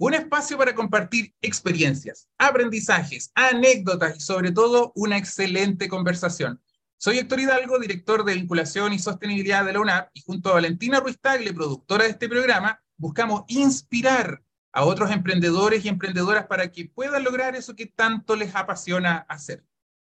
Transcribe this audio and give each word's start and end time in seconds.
un 0.00 0.14
espacio 0.14 0.56
para 0.56 0.74
compartir 0.74 1.34
experiencias, 1.42 2.26
aprendizajes, 2.38 3.30
anécdotas 3.34 4.16
y 4.16 4.20
sobre 4.20 4.50
todo 4.50 4.92
una 4.94 5.18
excelente 5.18 5.90
conversación. 5.90 6.58
Soy 6.96 7.18
Héctor 7.18 7.40
Hidalgo, 7.40 7.78
director 7.78 8.24
de 8.24 8.32
vinculación 8.32 8.94
y 8.94 8.98
sostenibilidad 8.98 9.62
de 9.62 9.74
la 9.74 9.80
UNAP 9.80 10.08
y 10.14 10.22
junto 10.22 10.48
a 10.48 10.54
Valentina 10.54 11.00
Ruiz 11.00 11.20
Tagle, 11.20 11.52
productora 11.52 12.04
de 12.04 12.10
este 12.10 12.30
programa, 12.30 12.82
buscamos 12.96 13.44
inspirar 13.48 14.42
a 14.72 14.86
otros 14.86 15.10
emprendedores 15.10 15.84
y 15.84 15.88
emprendedoras 15.88 16.46
para 16.46 16.72
que 16.72 16.86
puedan 16.86 17.22
lograr 17.22 17.54
eso 17.54 17.76
que 17.76 17.84
tanto 17.84 18.36
les 18.36 18.54
apasiona 18.54 19.26
hacer. 19.28 19.66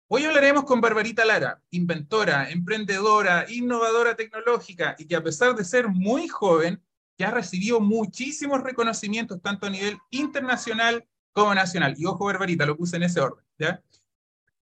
Hoy 0.08 0.25
hablaremos 0.25 0.66
con 0.66 0.80
Barbarita 0.80 1.25
Lara, 1.25 1.59
inventora, 1.72 2.52
emprendedora, 2.52 3.48
innovadora 3.50 4.16
tecnológica 4.16 4.95
y 5.00 5.08
que 5.08 5.16
a 5.16 5.23
pesar 5.23 5.55
de 5.55 5.63
ser 5.63 5.88
muy 5.88 6.27
joven, 6.27 6.84
ya 7.21 7.30
ha 7.30 7.31
recibido 7.31 7.80
muchísimos 7.80 8.61
reconocimientos 8.63 9.39
tanto 9.41 9.67
a 9.67 9.70
nivel 9.70 9.98
internacional 10.09 11.05
como 11.31 11.53
nacional. 11.53 11.94
Y 11.97 12.05
ojo, 12.05 12.25
Barbarita, 12.25 12.66
lo 12.66 12.75
puse 12.75 12.97
en 12.97 13.03
ese 13.03 13.20
orden. 13.20 13.45
¿ya? 13.59 13.81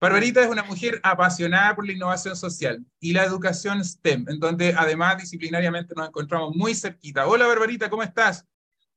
Barbarita 0.00 0.42
es 0.42 0.48
una 0.48 0.64
mujer 0.64 1.00
apasionada 1.04 1.76
por 1.76 1.87
la 1.87 1.92
innovación 1.92 2.34
social 2.34 2.84
y 2.98 3.12
la 3.12 3.24
educación 3.24 3.84
STEM, 3.84 4.26
en 4.29 4.40
donde 4.40 4.74
además 4.76 5.18
disciplinariamente 5.18 5.95
nos 5.96 6.09
encontramos 6.09 6.57
muy 6.57 6.74
cerquita. 6.74 7.29
Hola, 7.29 7.46
Barbarita, 7.46 7.88
¿cómo 7.88 8.02
estás? 8.02 8.45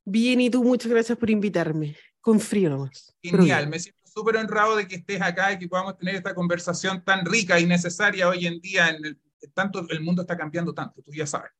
Bien, 0.04 0.40
y 0.40 0.50
tú, 0.50 0.64
muchas 0.64 0.90
gracias 0.90 1.16
por 1.16 1.30
invitarme. 1.30 1.96
Con 2.20 2.40
frío 2.40 2.70
nomás. 2.70 3.14
Genial, 3.22 3.68
me 3.68 3.78
siento 3.78 4.00
súper 4.04 4.36
honrado 4.36 4.74
de 4.76 4.88
que 4.88 4.96
estés 4.96 5.20
acá 5.20 5.52
y 5.52 5.58
que 5.58 5.68
podamos 5.68 5.96
tener 5.96 6.16
esta 6.16 6.34
conversación 6.34 7.04
tan 7.04 7.24
rica 7.24 7.60
y 7.60 7.66
necesaria 7.66 8.28
hoy 8.28 8.46
en 8.46 8.60
día. 8.60 8.88
En 8.88 9.04
el, 9.04 9.20
tanto 9.52 9.86
el 9.88 10.00
mundo 10.00 10.22
está 10.22 10.36
cambiando 10.36 10.72
tanto, 10.72 11.02
tú 11.02 11.12
ya 11.12 11.26
sabes. 11.26 11.52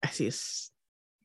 Así 0.00 0.26
es. 0.26 0.72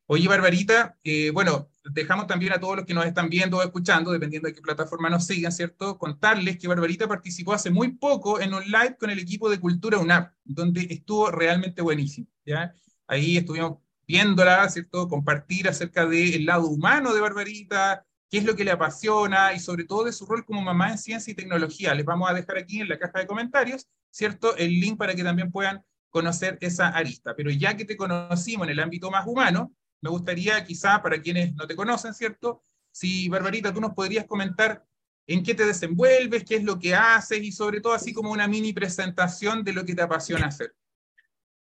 Oye, 0.05 0.27
Barbarita, 0.27 0.97
eh, 1.03 1.31
bueno, 1.31 1.69
dejamos 1.85 2.27
también 2.27 2.51
a 2.51 2.59
todos 2.59 2.75
los 2.75 2.85
que 2.85 2.93
nos 2.93 3.05
están 3.05 3.29
viendo 3.29 3.57
o 3.57 3.63
escuchando, 3.63 4.11
dependiendo 4.11 4.47
de 4.47 4.53
qué 4.53 4.61
plataforma 4.61 5.09
nos 5.09 5.25
sigan, 5.25 5.51
¿cierto? 5.51 5.97
Contarles 5.97 6.57
que 6.57 6.67
Barbarita 6.67 7.07
participó 7.07 7.53
hace 7.53 7.69
muy 7.69 7.93
poco 7.93 8.41
en 8.41 8.53
un 8.53 8.63
live 8.65 8.97
con 8.99 9.09
el 9.09 9.19
equipo 9.19 9.49
de 9.49 9.61
Cultura 9.61 9.97
UNAP, 9.99 10.33
donde 10.43 10.87
estuvo 10.89 11.31
realmente 11.31 11.81
buenísimo, 11.81 12.27
¿ya? 12.45 12.73
Ahí 13.07 13.37
estuvimos 13.37 13.77
viéndola, 14.05 14.67
¿cierto? 14.69 15.07
Compartir 15.07 15.69
acerca 15.69 16.05
del 16.05 16.45
lado 16.45 16.67
humano 16.67 17.13
de 17.13 17.21
Barbarita, 17.21 18.05
qué 18.29 18.39
es 18.39 18.43
lo 18.43 18.57
que 18.57 18.65
le 18.65 18.71
apasiona 18.71 19.53
y 19.53 19.59
sobre 19.59 19.85
todo 19.85 20.03
de 20.03 20.11
su 20.11 20.25
rol 20.25 20.43
como 20.43 20.61
mamá 20.61 20.91
en 20.91 20.97
ciencia 20.97 21.31
y 21.31 21.35
tecnología. 21.35 21.95
Les 21.95 22.05
vamos 22.05 22.29
a 22.29 22.33
dejar 22.33 22.57
aquí 22.57 22.81
en 22.81 22.89
la 22.89 22.99
caja 22.99 23.19
de 23.19 23.27
comentarios, 23.27 23.87
¿cierto? 24.09 24.55
El 24.57 24.79
link 24.81 24.97
para 24.97 25.15
que 25.15 25.23
también 25.23 25.49
puedan 25.49 25.81
conocer 26.09 26.57
esa 26.59 26.89
arista. 26.89 27.35
Pero 27.35 27.49
ya 27.51 27.77
que 27.77 27.85
te 27.85 27.95
conocimos 27.95 28.67
en 28.67 28.71
el 28.71 28.79
ámbito 28.79 29.09
más 29.09 29.25
humano, 29.25 29.71
me 30.03 30.09
gustaría 30.09 30.63
quizá 30.65 31.01
para 31.01 31.21
quienes 31.21 31.55
no 31.55 31.65
te 31.65 31.77
conocen, 31.77 32.13
¿cierto? 32.13 32.61
Si, 32.91 33.29
Barbarita, 33.29 33.73
tú 33.73 33.79
nos 33.79 33.93
podrías 33.93 34.25
comentar 34.25 34.85
en 35.25 35.41
qué 35.41 35.55
te 35.55 35.65
desenvuelves, 35.65 36.43
qué 36.43 36.57
es 36.57 36.63
lo 36.65 36.77
que 36.77 36.93
haces 36.93 37.41
y 37.41 37.53
sobre 37.53 37.79
todo 37.79 37.93
así 37.93 38.13
como 38.13 38.29
una 38.29 38.45
mini 38.45 38.73
presentación 38.73 39.63
de 39.63 39.71
lo 39.71 39.85
que 39.85 39.95
te 39.95 40.01
apasiona 40.01 40.47
hacer. 40.47 40.75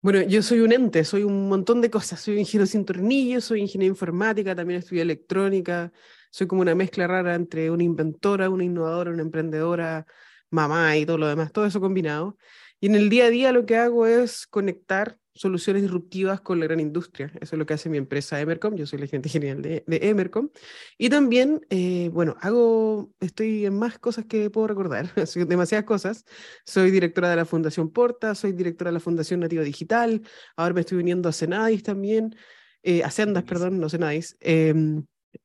Bueno, 0.01 0.21
yo 0.23 0.43
soy 0.43 0.59
un 0.59 0.73
ente, 0.73 1.05
soy 1.05 1.23
un 1.23 1.47
montón 1.47 1.79
de 1.79 1.89
cosas. 1.89 2.19
Soy 2.19 2.37
ingeniero 2.37 2.65
sin 2.65 2.83
tornillos, 2.83 3.45
soy 3.45 3.61
ingeniero 3.61 3.93
informática, 3.93 4.53
también 4.53 4.79
estudié 4.79 5.03
electrónica, 5.03 5.93
soy 6.29 6.47
como 6.47 6.61
una 6.61 6.75
mezcla 6.75 7.07
rara 7.07 7.33
entre 7.33 7.71
una 7.71 7.83
inventora, 7.83 8.49
una 8.49 8.65
innovadora, 8.65 9.11
una 9.11 9.21
emprendedora, 9.21 10.05
mamá 10.49 10.97
y 10.97 11.05
todo 11.05 11.17
lo 11.17 11.27
demás, 11.27 11.53
todo 11.53 11.65
eso 11.65 11.79
combinado. 11.79 12.37
Y 12.81 12.87
en 12.87 12.95
el 12.95 13.09
día 13.09 13.25
a 13.25 13.29
día 13.29 13.53
lo 13.53 13.65
que 13.65 13.77
hago 13.77 14.05
es 14.05 14.45
conectar 14.47 15.17
soluciones 15.37 15.83
disruptivas 15.83 16.41
con 16.41 16.59
la 16.59 16.65
gran 16.65 16.79
industria. 16.79 17.31
Eso 17.39 17.55
es 17.55 17.59
lo 17.59 17.65
que 17.65 17.73
hace 17.73 17.89
mi 17.89 17.97
empresa 17.97 18.39
Emercom. 18.41 18.75
Yo 18.75 18.85
soy 18.85 18.99
la 18.99 19.07
gerente 19.07 19.29
general 19.29 19.61
de, 19.61 19.83
de 19.85 19.99
Emercom. 20.09 20.49
Y 20.97 21.09
también, 21.09 21.61
eh, 21.69 22.09
bueno, 22.11 22.35
hago, 22.41 23.11
estoy 23.19 23.65
en 23.65 23.77
más 23.77 23.99
cosas 23.99 24.25
que 24.25 24.49
puedo 24.49 24.67
recordar, 24.67 25.13
demasiadas 25.47 25.85
cosas. 25.85 26.25
Soy 26.65 26.91
directora 26.91 27.29
de 27.29 27.35
la 27.35 27.45
Fundación 27.45 27.91
Porta, 27.91 28.35
soy 28.35 28.51
directora 28.51 28.89
de 28.89 28.93
la 28.93 28.99
Fundación 28.99 29.39
Nativa 29.39 29.63
Digital. 29.63 30.21
Ahora 30.55 30.73
me 30.73 30.81
estoy 30.81 30.97
uniendo 30.97 31.29
a 31.29 31.31
Senadis 31.31 31.83
también, 31.83 32.35
eh, 32.83 33.03
a 33.03 33.11
Sendas, 33.11 33.43
perdón, 33.43 33.79
no 33.79 33.89
Senadis. 33.89 34.37
Eh, 34.39 34.73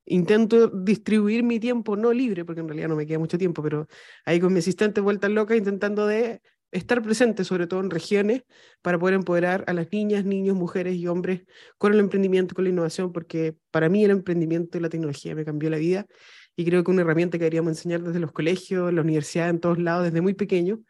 intento 0.04 0.68
distribuir 0.68 1.42
mi 1.42 1.60
tiempo 1.60 1.96
no 1.96 2.12
libre, 2.12 2.44
porque 2.44 2.60
en 2.60 2.68
realidad 2.68 2.88
no 2.88 2.96
me 2.96 3.06
queda 3.06 3.18
mucho 3.18 3.38
tiempo, 3.38 3.62
pero 3.62 3.86
ahí 4.24 4.40
con 4.40 4.52
mi 4.52 4.60
asistente 4.60 5.00
vuelta 5.00 5.28
loca 5.28 5.56
intentando 5.56 6.06
de 6.06 6.40
estar 6.72 7.02
presente, 7.02 7.44
sobre 7.44 7.66
todo 7.66 7.80
en 7.80 7.90
regiones, 7.90 8.42
para 8.82 8.98
poder 8.98 9.14
empoderar 9.14 9.64
a 9.66 9.72
las 9.72 9.90
niñas, 9.92 10.24
niños, 10.24 10.56
mujeres 10.56 10.96
y 10.96 11.06
hombres 11.06 11.42
con 11.78 11.92
el 11.92 12.00
emprendimiento, 12.00 12.54
con 12.54 12.64
la 12.64 12.70
innovación, 12.70 13.12
porque 13.12 13.54
para 13.70 13.88
mí 13.88 14.04
el 14.04 14.10
emprendimiento 14.10 14.78
y 14.78 14.80
la 14.80 14.88
tecnología 14.88 15.34
me 15.34 15.44
cambió 15.44 15.70
la 15.70 15.76
vida 15.76 16.06
y 16.56 16.64
creo 16.64 16.82
que 16.82 16.90
una 16.90 17.02
herramienta 17.02 17.38
que 17.38 17.44
deberíamos 17.44 17.70
enseñar 17.70 18.02
desde 18.02 18.18
los 18.18 18.32
colegios, 18.32 18.92
la 18.92 19.02
universidad, 19.02 19.48
en 19.48 19.60
todos 19.60 19.78
lados, 19.78 20.04
desde 20.04 20.20
muy 20.20 20.34
pequeño, 20.34 20.82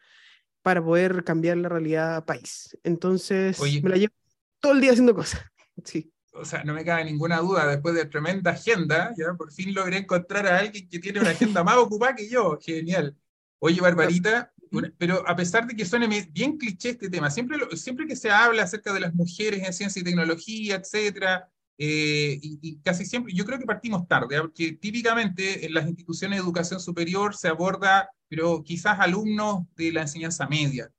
para 0.61 0.83
poder 0.83 1.23
cambiar 1.23 1.57
la 1.57 1.69
realidad 1.69 2.25
país. 2.25 2.77
Entonces, 2.83 3.59
me 3.83 3.89
la 3.89 3.97
llevo 3.97 4.13
todo 4.59 4.73
el 4.73 4.81
día 4.81 4.91
haciendo 4.91 5.13
cosas. 5.13 5.41
Sí 5.83 6.13
o 6.33 6.45
sea, 6.45 6.63
no 6.63 6.73
me 6.73 6.83
cabe 6.83 7.05
ninguna 7.05 7.39
duda, 7.39 7.67
después 7.67 7.93
de 7.95 8.05
tremenda 8.05 8.51
agenda, 8.51 9.13
ya 9.15 9.33
por 9.35 9.51
fin 9.51 9.73
logré 9.73 9.97
encontrar 9.97 10.47
a 10.47 10.59
alguien 10.59 10.89
que 10.89 10.99
tiene 10.99 11.19
una 11.19 11.29
agenda 11.29 11.63
más 11.63 11.77
ocupada 11.77 12.15
que 12.15 12.27
yo. 12.27 12.57
Genial. 12.59 13.15
Oye, 13.59 13.79
Barbarita, 13.79 14.51
pero 14.97 15.27
a 15.27 15.35
pesar 15.35 15.67
de 15.67 15.75
que 15.75 15.85
suene 15.85 16.07
bien 16.31 16.57
cliché 16.57 16.89
este 16.89 17.09
tema, 17.09 17.29
siempre, 17.29 17.57
siempre 17.75 18.07
que 18.07 18.15
se 18.15 18.29
habla 18.29 18.63
acerca 18.63 18.93
de 18.93 18.99
las 18.99 19.13
mujeres 19.13 19.63
en 19.65 19.73
ciencia 19.73 19.99
y 19.99 20.03
tecnología, 20.03 20.75
etcétera, 20.75 21.49
eh, 21.77 22.39
y, 22.41 22.77
casi 22.83 23.05
siempre, 23.05 23.33
yo 23.33 23.45
creo 23.45 23.59
que 23.59 23.65
partimos 23.65 24.07
tarde, 24.07 24.37
¿ah? 24.37 24.41
porque 24.41 24.73
típicamente 24.73 25.65
en 25.65 25.73
las 25.73 25.87
instituciones 25.87 26.37
de 26.37 26.43
educación 26.43 26.79
superior 26.79 27.35
se 27.35 27.47
aborda, 27.47 28.09
pero 28.27 28.63
quizás 28.63 28.99
alumnos 28.99 29.63
de 29.75 29.91
la 29.91 30.01
enseñanza 30.01 30.47
media. 30.47 30.91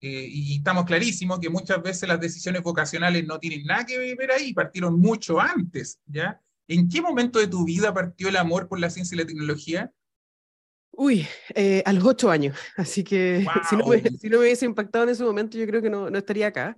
Eh, 0.00 0.28
y 0.30 0.56
estamos 0.56 0.84
clarísimos 0.84 1.40
que 1.40 1.50
muchas 1.50 1.82
veces 1.82 2.08
las 2.08 2.20
decisiones 2.20 2.62
vocacionales 2.62 3.26
no 3.26 3.40
tienen 3.40 3.64
nada 3.64 3.84
que 3.84 4.14
ver 4.14 4.30
ahí, 4.30 4.52
partieron 4.52 4.98
mucho 5.00 5.40
antes, 5.40 5.98
¿ya? 6.06 6.40
¿En 6.68 6.88
qué 6.88 7.00
momento 7.00 7.38
de 7.38 7.48
tu 7.48 7.64
vida 7.64 7.92
partió 7.92 8.28
el 8.28 8.36
amor 8.36 8.68
por 8.68 8.78
la 8.78 8.90
ciencia 8.90 9.14
y 9.14 9.18
la 9.18 9.26
tecnología? 9.26 9.92
Uy, 11.00 11.28
eh, 11.54 11.80
a 11.86 11.92
los 11.92 12.04
ocho 12.04 12.28
años, 12.28 12.58
así 12.76 13.04
que 13.04 13.46
si, 13.70 13.76
no 13.76 13.86
me, 13.86 14.02
si, 14.02 14.28
no 14.28 14.38
me, 14.38 14.44
hubiese 14.44 14.66
impactado 14.66 15.04
en 15.04 15.10
ese 15.10 15.22
momento 15.22 15.56
yo 15.56 15.64
creo 15.64 15.80
que 15.80 15.88
no, 15.88 16.10
no, 16.10 16.18
estaría 16.18 16.48
acá. 16.48 16.76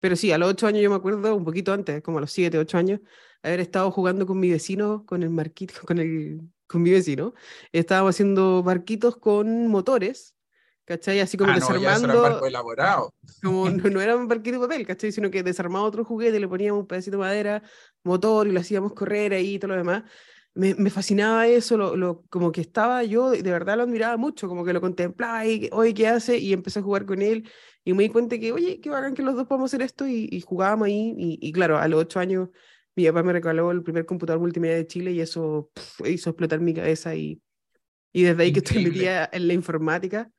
Pero 0.00 0.16
sí, 0.16 0.32
a 0.32 0.38
los 0.38 0.50
ocho 0.50 0.66
años 0.66 0.82
yo 0.82 0.90
me 0.90 0.96
acuerdo, 0.96 1.36
un 1.36 1.44
poquito 1.44 1.72
antes, 1.72 2.02
como 2.02 2.18
a 2.18 2.20
los 2.22 2.32
siete, 2.32 2.58
ocho 2.58 2.78
años, 2.78 2.98
haber 3.44 3.60
estado 3.60 3.92
jugando 3.92 4.26
con 4.26 4.40
mi 4.40 4.50
vecino, 4.50 5.04
con 5.06 5.22
el 5.22 5.30
marquito, 5.30 5.74
con, 5.86 5.98
el, 5.98 6.40
con 6.66 6.82
mi 6.82 6.90
vecino. 6.90 7.32
Estábamos 7.70 8.16
haciendo 8.16 8.64
barquitos 8.64 9.16
con 9.16 9.68
motores 9.68 10.34
¿cachai? 10.90 11.20
Así 11.20 11.36
como 11.36 11.52
ah, 11.52 11.54
desarmando. 11.54 12.08
No, 12.08 12.22
barco 12.22 12.46
elaborado. 12.46 13.14
Como 13.42 13.70
no, 13.70 13.88
no, 13.88 14.00
era 14.00 14.16
un 14.16 14.26
barquito 14.26 14.58
de 14.58 14.66
papel, 14.66 14.84
¿cachai? 14.84 15.12
Sino 15.12 15.30
que 15.30 15.44
desarmaba 15.44 15.84
otro 15.84 16.04
juguete, 16.04 16.40
le 16.40 16.48
poníamos 16.48 16.80
un 16.80 16.86
pedacito 16.88 17.16
de 17.16 17.20
madera, 17.20 17.62
motor 18.02 18.48
y 18.48 18.50
lo 18.50 18.58
hacíamos 18.58 18.92
correr 18.92 19.32
ahí 19.32 19.54
y 19.54 19.58
todo 19.60 19.68
lo 19.70 19.76
demás. 19.76 20.02
Me, 20.54 20.74
me 20.74 20.90
fascinaba 20.90 21.46
eso, 21.46 21.76
lo, 21.76 21.96
lo, 21.96 22.22
como 22.28 22.50
que 22.50 22.60
estaba 22.60 23.04
yo, 23.04 23.30
de 23.30 23.42
verdad 23.42 23.76
lo 23.76 23.84
admiraba 23.84 24.16
mucho, 24.16 24.48
como 24.48 24.64
que 24.64 24.72
lo 24.72 24.80
contemplaba 24.80 25.46
y, 25.46 25.70
oye, 25.72 25.94
¿qué 25.94 26.08
hace? 26.08 26.38
Y 26.38 26.52
empecé 26.52 26.80
a 26.80 26.82
jugar 26.82 27.06
con 27.06 27.22
él 27.22 27.48
y 27.84 27.92
me 27.92 28.02
di 28.02 28.08
cuenta 28.08 28.38
que, 28.38 28.52
oye, 28.52 28.80
qué 28.80 28.90
bacán 28.90 29.14
que 29.14 29.22
los 29.22 29.36
dos 29.36 29.46
podemos 29.46 29.70
hacer 29.70 29.82
esto 29.82 30.06
y, 30.08 30.28
y 30.30 30.40
jugábamos 30.40 30.86
ahí. 30.86 31.14
Y, 31.16 31.38
y, 31.40 31.52
claro, 31.52 31.78
a 31.78 31.86
los 31.86 32.00
ocho 32.00 32.18
años 32.18 32.48
mi 32.96 33.06
papá 33.06 33.22
me 33.22 33.32
regaló 33.32 33.70
el 33.70 33.82
primer 33.82 34.06
computador 34.06 34.40
multimedia 34.40 34.76
de 34.76 34.86
Chile 34.86 35.12
y 35.12 35.20
eso 35.20 35.70
hizo 36.04 36.30
explotar 36.30 36.60
mi 36.60 36.74
cabeza 36.74 37.14
y, 37.14 37.40
y 38.12 38.24
desde 38.24 38.42
ahí 38.42 38.52
que 38.52 38.58
estoy 38.58 38.84
metida 38.84 39.30
en 39.32 39.46
la 39.46 39.54
informática 39.54 40.30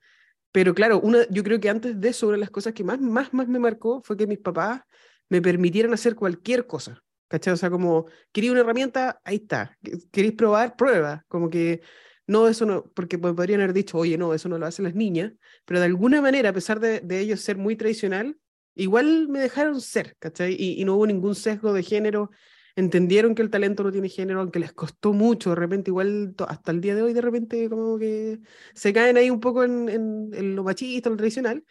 pero 0.52 0.74
claro, 0.74 1.00
una, 1.00 1.25
yo 1.30 1.44
creo 1.44 1.60
que 1.60 1.69
antes 1.69 2.00
de 2.00 2.10
eso, 2.10 2.28
una 2.28 2.36
de 2.36 2.42
las 2.42 2.50
cosas 2.50 2.74
que 2.74 2.84
más, 2.84 3.00
más, 3.00 3.34
más 3.34 3.48
me 3.48 3.60
marcó 3.60 4.02
fue 4.04 4.18
que 4.18 4.28
mis 4.28 4.40
papás 4.40 4.81
me 5.30 5.42
permitieran 5.42 5.94
hacer 5.94 6.16
cualquier 6.16 6.68
cosa. 6.68 7.02
¿Cachai? 7.31 7.54
O 7.54 7.57
sea, 7.57 7.69
como, 7.69 8.07
quería 8.33 8.51
una 8.51 8.60
herramienta, 8.60 9.22
ahí 9.24 9.38
está. 9.38 9.78
¿Queréis 10.12 10.33
probar? 10.33 10.75
Prueba. 10.75 11.24
Como 11.30 11.50
que, 11.50 11.81
no, 12.28 12.50
eso 12.50 12.66
no, 12.66 12.83
porque 12.94 13.18
podrían 13.18 13.62
haber 13.62 13.74
dicho, 13.74 13.98
oye, 13.98 14.18
no, 14.18 14.33
eso 14.33 14.50
no 14.50 14.57
lo 14.57 14.66
hacen 14.66 14.83
las 14.83 14.95
niñas, 14.95 15.31
pero 15.63 15.80
de 15.80 15.86
alguna 15.86 16.22
manera, 16.22 16.50
a 16.50 16.54
pesar 16.54 16.81
de, 16.81 17.00
de 17.00 17.19
ellos 17.22 17.39
ser 17.39 17.57
muy 17.57 17.78
tradicional, 17.78 18.38
igual 18.75 19.30
me 19.30 19.39
dejaron 19.39 19.80
ser, 19.80 20.18
¿cachai? 20.19 20.56
Y, 20.60 20.81
y, 20.81 20.83
no 20.83 20.95
hubo 20.95 21.07
ningún 21.07 21.36
sesgo 21.36 21.72
de 21.72 21.83
género 21.83 22.31
entendieron 22.75 23.36
que 23.36 23.42
el 23.42 23.50
talento 23.50 23.84
no 23.84 23.92
tiene 23.92 24.10
género, 24.10 24.42
aunque 24.42 24.60
les 24.60 24.74
costó 24.74 25.13
mucho, 25.13 25.51
de 25.51 25.56
repente 25.56 25.92
igual 25.92 26.36
hasta 26.48 26.72
el 26.72 26.81
día 26.81 26.95
de 26.95 27.01
hoy, 27.01 27.13
de 27.13 27.22
repente 27.22 27.69
como 27.69 27.98
que 27.98 28.39
se 28.74 28.94
caen 28.94 29.18
ahí 29.18 29.30
un 29.30 29.39
poco 29.39 29.63
en, 29.63 29.89
en, 29.89 30.56
lo 30.56 30.63
machista, 30.63 31.10
lo 31.10 31.18
tradicional, 31.18 31.63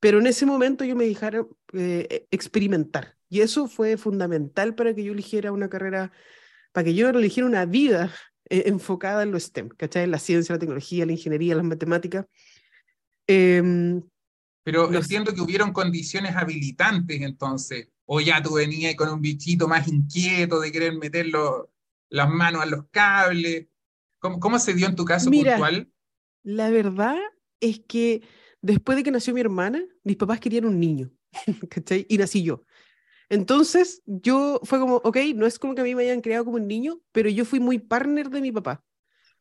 pero 0.00 0.18
en 0.18 0.26
ese 0.26 0.46
momento 0.46 0.84
yo 0.84 0.96
me 0.96 1.06
dejaron 1.06 1.48
eh, 1.72 2.06
e, 2.10 2.26
experimentar. 2.30 3.16
Y 3.32 3.40
eso 3.40 3.66
fue 3.66 3.96
fundamental 3.96 4.74
para 4.74 4.94
que 4.94 5.02
yo 5.02 5.14
eligiera 5.14 5.52
una 5.52 5.70
carrera, 5.70 6.12
para 6.70 6.84
que 6.84 6.94
yo 6.94 7.08
eligiera 7.08 7.48
una 7.48 7.64
vida 7.64 8.12
eh, 8.50 8.64
enfocada 8.66 9.22
en 9.22 9.30
lo 9.30 9.40
STEM, 9.40 9.70
¿cachai? 9.70 10.04
En 10.04 10.10
la 10.10 10.18
ciencia, 10.18 10.54
la 10.54 10.58
tecnología, 10.58 11.06
la 11.06 11.12
ingeniería, 11.12 11.54
las 11.54 11.64
matemáticas. 11.64 12.26
Em, 13.26 14.02
pero 14.62 14.92
entiendo 14.92 15.32
que 15.32 15.40
hubieron 15.40 15.72
condiciones 15.72 16.36
habilitantes 16.36 17.22
entonces 17.22 17.88
o 18.04 18.20
ya 18.20 18.42
tú 18.42 18.52
venías 18.52 18.94
con 18.96 19.08
un 19.08 19.22
bichito 19.22 19.66
más 19.66 19.88
inquieto 19.88 20.60
de 20.60 20.70
querer 20.70 20.92
meter 20.98 21.28
las 22.10 22.28
manos 22.28 22.60
a 22.60 22.66
los 22.66 22.84
cables. 22.90 23.66
¿Cómo, 24.18 24.40
¿Cómo, 24.40 24.58
se 24.58 24.74
dio 24.74 24.86
en 24.86 24.94
tu 24.94 25.06
caso 25.06 25.30
Mira, 25.30 25.52
puntual? 25.52 25.90
La 26.42 26.68
verdad 26.68 27.16
es 27.60 27.80
que 27.88 28.20
después 28.60 28.98
de 28.98 29.04
que 29.04 29.10
nació 29.10 29.32
mi 29.32 29.40
hermana, 29.40 29.82
mis 30.04 30.18
papás 30.18 30.38
querían 30.38 30.66
un 30.66 30.78
niño, 30.78 31.10
¿cachai? 31.70 32.04
Y 32.10 32.18
nací 32.18 32.42
yo. 32.42 32.66
Entonces, 33.32 34.02
yo 34.04 34.60
fue 34.62 34.78
como, 34.78 34.96
ok, 34.96 35.16
no 35.34 35.46
es 35.46 35.58
como 35.58 35.74
que 35.74 35.80
a 35.80 35.84
mí 35.84 35.94
me 35.94 36.02
hayan 36.02 36.20
creado 36.20 36.44
como 36.44 36.58
un 36.58 36.68
niño, 36.68 37.00
pero 37.12 37.30
yo 37.30 37.46
fui 37.46 37.60
muy 37.60 37.78
partner 37.78 38.28
de 38.28 38.42
mi 38.42 38.52
papá. 38.52 38.84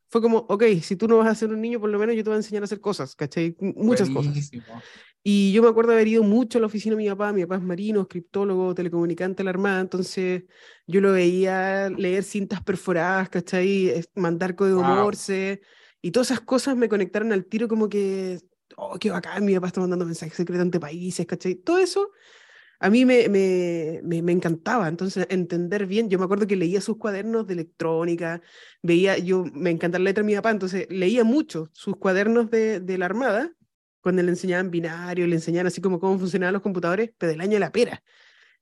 Fue 0.08 0.22
como, 0.22 0.46
ok, 0.48 0.64
si 0.82 0.96
tú 0.96 1.10
no 1.10 1.18
vas 1.18 1.28
a 1.28 1.36
ser 1.36 1.50
un 1.50 1.60
niño, 1.60 1.78
por 1.82 1.90
lo 1.90 2.00
menos 2.00 2.16
yo 2.16 2.24
te 2.24 2.30
voy 2.30 2.36
a 2.36 2.38
enseñar 2.38 2.64
a 2.64 2.66
hacer 2.66 2.80
cosas, 2.80 3.16
¿cachai? 3.16 3.54
Muchas 3.60 4.10
Buenísimo. 4.10 4.64
cosas. 4.66 4.88
Y 5.22 5.52
yo 5.52 5.62
me 5.62 5.68
acuerdo 5.68 5.92
haber 5.92 6.08
ido 6.08 6.24
mucho 6.24 6.58
a 6.58 6.62
la 6.62 6.68
oficina 6.68 6.96
de 6.96 7.04
mi 7.04 7.10
papá, 7.10 7.34
mi 7.34 7.42
papá 7.42 7.58
es 7.58 7.64
marino, 7.64 8.08
criptólogo, 8.08 8.74
telecomunicante 8.74 9.38
de 9.40 9.44
la 9.44 9.50
Armada, 9.50 9.82
entonces 9.82 10.44
yo 10.88 11.02
lo 11.02 11.12
veía 11.12 11.90
leer 11.90 12.24
cintas 12.24 12.64
perforadas, 12.64 13.28
¿cachai? 13.28 14.06
Mandar 14.16 14.56
código 14.56 14.84
Morse, 14.84 15.62
y 16.02 16.12
todas 16.12 16.32
esas 16.32 16.40
cosas 16.40 16.78
me 16.78 16.88
conectaron 16.88 17.34
al 17.34 17.46
tiro 17.46 17.68
como 17.68 17.90
que, 17.90 18.40
oh, 18.78 18.98
qué 18.98 19.12
bacán, 19.12 19.44
mi 19.44 19.54
papá 19.56 19.68
está 19.68 19.82
mandando 19.82 20.06
mensajes 20.06 20.36
secretos 20.36 20.62
ante 20.62 20.80
países, 20.80 21.26
¿cachai? 21.26 21.56
Todo 21.56 21.78
eso 21.78 22.10
a 22.84 22.90
mí 22.90 23.06
me, 23.06 23.30
me, 23.30 24.02
me, 24.24 24.32
encantaba, 24.32 24.88
entonces 24.88 25.28
entender 25.30 25.86
bien, 25.86 26.10
yo 26.10 26.18
me 26.18 26.26
acuerdo 26.26 26.48
que 26.48 26.56
leía 26.56 26.82
sus 26.82 26.98
cuadernos 26.98 27.46
de 27.46 27.54
electrónica, 27.54 28.42
veía, 28.82 29.20
yo 29.20 29.46
me 29.54 29.70
encanta 29.70 30.00
la 30.00 30.06
letra 30.06 30.24
de 30.24 30.26
mi 30.26 30.36
papá, 30.36 30.50
entonces 30.50 30.88
leía 30.90 31.24
mucho 31.24 31.70
sus 31.74 31.96
cuadernos 31.98 32.50
de, 32.50 32.80
de 32.80 32.98
la 32.98 33.06
Armada, 33.06 33.52
cuando 34.02 34.24
le 34.24 34.30
enseñaban 34.30 34.72
binario, 34.72 35.28
le 35.28 35.36
enseñaban 35.36 35.68
así 35.68 35.80
como 35.80 36.00
cómo 36.00 36.18
funcionaban 36.18 36.54
los 36.54 36.64
computadores, 36.64 37.12
pero 37.20 37.32
del 37.32 37.42
año 37.42 37.54
de 37.54 37.60
la 37.60 37.72
pera. 37.72 38.02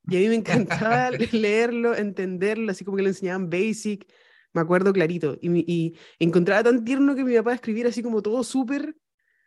Y 0.09 0.17
a 0.17 0.19
mí 0.19 0.27
me 0.27 0.35
encantaba 0.35 1.11
leerlo, 1.31 1.95
entenderlo, 1.95 2.71
así 2.71 2.83
como 2.83 2.97
que 2.97 3.03
le 3.03 3.09
enseñaban 3.09 3.49
Basic, 3.49 4.05
me 4.51 4.59
acuerdo 4.59 4.91
clarito. 4.91 5.37
Y, 5.39 5.59
y 5.73 5.97
encontraba 6.19 6.61
tan 6.63 6.83
tierno 6.83 7.15
que 7.15 7.23
mi 7.23 7.37
papá 7.37 7.53
escribiera 7.53 7.87
así 7.87 8.03
como 8.03 8.21
todo 8.21 8.43
súper, 8.43 8.97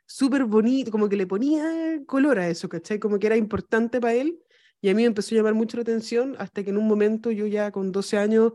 súper 0.06 0.44
bonito, 0.44 0.90
como 0.90 1.10
que 1.10 1.16
le 1.16 1.26
ponía 1.26 2.00
color 2.06 2.38
a 2.38 2.48
eso, 2.48 2.70
¿cachai? 2.70 2.98
Como 2.98 3.18
que 3.18 3.26
era 3.26 3.36
importante 3.36 4.00
para 4.00 4.14
él. 4.14 4.38
Y 4.82 4.90
a 4.90 4.94
mí 4.94 5.02
me 5.02 5.06
empezó 5.06 5.34
a 5.34 5.38
llamar 5.38 5.54
mucho 5.54 5.78
la 5.78 5.82
atención 5.82 6.36
hasta 6.38 6.62
que 6.62 6.70
en 6.70 6.76
un 6.76 6.86
momento 6.86 7.30
yo 7.30 7.46
ya 7.46 7.70
con 7.70 7.90
12 7.90 8.18
años 8.18 8.52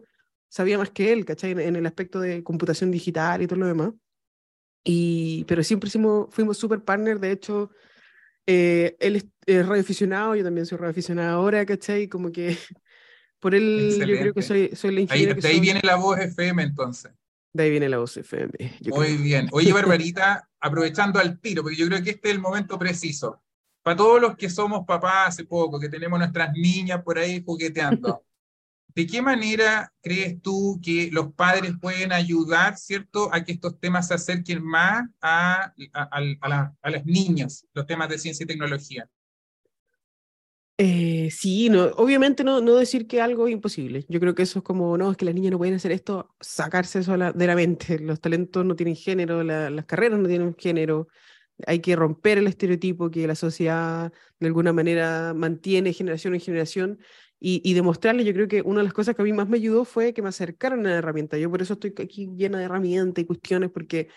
sabía 0.49 0.77
más 0.77 0.91
que 0.91 1.11
él, 1.11 1.25
¿cachai? 1.25 1.51
En, 1.51 1.59
en 1.59 1.75
el 1.77 1.85
aspecto 1.87 2.19
de 2.19 2.43
computación 2.43 2.91
digital 2.91 3.41
y 3.41 3.47
todo 3.47 3.59
lo 3.59 3.67
demás. 3.67 3.93
Y, 4.83 5.43
pero 5.45 5.63
siempre 5.63 5.89
fuimos, 5.89 6.27
fuimos 6.29 6.57
super 6.57 6.81
partner, 6.81 7.19
de 7.19 7.31
hecho, 7.31 7.71
eh, 8.45 8.95
él 9.01 9.31
es, 9.45 9.67
radioaficionado, 9.67 10.35
yo 10.35 10.43
también 10.45 10.65
soy 10.65 10.77
radioaficionado 10.77 11.37
ahora, 11.37 11.65
¿cachai? 11.65 12.07
Como 12.07 12.31
que 12.31 12.57
por 13.39 13.53
él 13.53 13.97
yo 13.99 14.17
creo 14.17 14.33
que 14.33 14.41
soy, 14.41 14.71
soy 14.75 14.95
la 14.95 15.01
ingeniera. 15.01 15.33
Ahí, 15.33 15.41
de 15.41 15.47
ahí 15.47 15.59
viene 15.59 15.81
la 15.83 15.95
voz 15.95 16.17
FM 16.19 16.63
entonces. 16.63 17.11
De 17.51 17.63
ahí 17.63 17.71
viene 17.71 17.89
la 17.89 17.97
voz 17.97 18.15
FM. 18.15 18.51
Muy 18.85 19.17
bien. 19.17 19.49
Oye, 19.51 19.73
Barbarita, 19.73 20.49
aprovechando 20.59 21.19
al 21.19 21.39
tiro, 21.39 21.63
porque 21.63 21.77
yo 21.77 21.87
creo 21.87 22.01
que 22.01 22.11
este 22.11 22.29
es 22.29 22.35
el 22.35 22.41
momento 22.41 22.79
preciso. 22.79 23.41
Para 23.87 23.95
todos 23.95 24.21
los 24.21 24.35
que 24.35 24.49
somos 24.49 24.85
papás 24.85 25.29
hace 25.29 25.45
poco, 25.45 25.79
que 25.79 25.87
tenemos 25.87 26.19
nuestras 26.19 26.51
niñas 26.51 27.01
por 27.03 27.17
ahí 27.17 27.41
jugueteando, 27.41 28.21
¿De 28.93 29.07
qué 29.07 29.21
manera 29.21 29.93
crees 30.01 30.41
tú 30.41 30.77
que 30.83 31.09
los 31.09 31.31
padres 31.31 31.71
pueden 31.79 32.11
ayudar, 32.11 32.75
¿cierto?, 32.75 33.33
a 33.33 33.45
que 33.45 33.53
estos 33.53 33.79
temas 33.79 34.09
se 34.09 34.15
acerquen 34.15 34.61
más 34.61 35.07
a, 35.21 35.73
a, 35.93 36.89
las 36.89 37.05
niñas, 37.05 37.65
los 37.73 37.85
temas 37.85 38.09
de 38.09 38.19
ciencia 38.19 38.43
y 38.43 38.47
tecnología? 38.47 39.07
Eh, 40.77 41.29
sí, 41.31 41.69
no, 41.69 41.85
obviamente 41.95 42.43
no, 42.43 42.59
no 42.59 42.75
decir 42.75 43.07
que 43.07 43.21
algo 43.21 43.47
es 43.47 43.53
imposible. 43.53 44.05
Yo 44.09 44.19
creo 44.19 44.35
que 44.35 44.43
eso 44.43 44.59
es 44.59 44.65
como, 44.65 44.97
no, 44.97 45.11
es 45.11 45.15
que 45.15 45.23
las 45.23 45.33
niñas 45.33 45.53
no 45.53 45.59
pueden 45.59 45.75
hacer 45.75 45.93
esto, 45.93 46.35
sacarse 46.41 46.99
eso 46.99 47.15
de 47.17 47.47
la 47.47 47.55
mente. 47.55 47.99
Los 47.99 48.19
talentos 48.19 48.65
no 48.65 48.75
tienen 48.75 48.97
género, 48.97 49.43
las 49.43 49.85
carreras 49.85 50.19
no 50.19 50.27
tienen 50.27 50.53
género. 50.57 51.07
Hay 51.65 51.79
que 51.79 51.95
romper 51.95 52.37
el 52.37 52.47
estereotipo 52.47 53.09
que 53.09 53.27
la 53.27 53.35
sociedad 53.35 54.13
de 54.39 54.47
alguna 54.47 54.73
manera 54.73 55.33
mantiene 55.33 55.93
generación 55.93 56.35
en 56.35 56.41
generación 56.41 56.99
y, 57.39 57.61
y, 57.63 57.73
demostrarle, 57.73 58.23
yo 58.23 58.33
creo 58.33 58.47
que 58.47 58.61
una 58.63 58.79
de 58.79 58.85
las 58.85 58.93
cosas 58.93 59.15
que 59.15 59.21
a 59.21 59.25
mí 59.25 59.33
más 59.33 59.47
me 59.47 59.57
ayudó 59.57 59.85
fue 59.85 60.13
que 60.13 60.21
me 60.21 60.29
acercaran 60.29 60.85
a 60.87 60.89
la 60.89 60.95
herramienta. 60.97 61.37
Yo 61.37 61.51
por 61.51 61.61
eso 61.61 61.73
estoy 61.73 61.93
aquí 62.01 62.29
llena 62.35 62.57
de 62.57 62.65
herramientas 62.65 63.23
y 63.23 63.25
cuestiones, 63.27 63.69
porque 63.71 64.09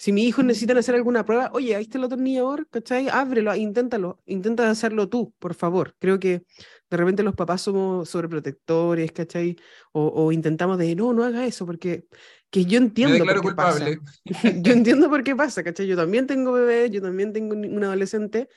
si 0.00 0.12
mis 0.12 0.24
hijos 0.24 0.46
necesitan 0.46 0.78
hacer 0.78 0.94
alguna 0.94 1.26
prueba, 1.26 1.50
oye, 1.52 1.76
ahí 1.76 1.82
está 1.82 1.98
el 1.98 2.04
atornillador, 2.04 2.66
¿cachai? 2.70 3.10
Ábrelo, 3.10 3.54
inténtalo, 3.54 4.18
intenta 4.24 4.70
hacerlo 4.70 5.10
tú, 5.10 5.34
por 5.38 5.52
favor. 5.52 5.94
Creo 5.98 6.18
que 6.18 6.42
de 6.88 6.96
repente 6.96 7.22
los 7.22 7.34
papás 7.34 7.60
somos 7.60 8.08
sobreprotectores, 8.08 9.12
¿cachai? 9.12 9.56
O, 9.92 10.06
o 10.06 10.32
intentamos 10.32 10.78
de, 10.78 10.96
no, 10.96 11.12
no 11.12 11.22
haga 11.22 11.44
eso, 11.44 11.66
porque 11.66 12.06
que 12.48 12.64
yo 12.64 12.78
entiendo 12.78 13.26
por 13.26 13.42
qué 13.42 13.54
pasa. 13.54 13.86
yo 14.62 14.72
entiendo 14.72 15.10
por 15.10 15.22
qué 15.22 15.36
pasa, 15.36 15.62
¿cachai? 15.62 15.86
Yo 15.86 15.98
también 15.98 16.26
tengo 16.26 16.52
bebés, 16.52 16.90
yo 16.90 17.02
también 17.02 17.34
tengo 17.34 17.54
un 17.54 17.84
adolescente, 17.84 18.48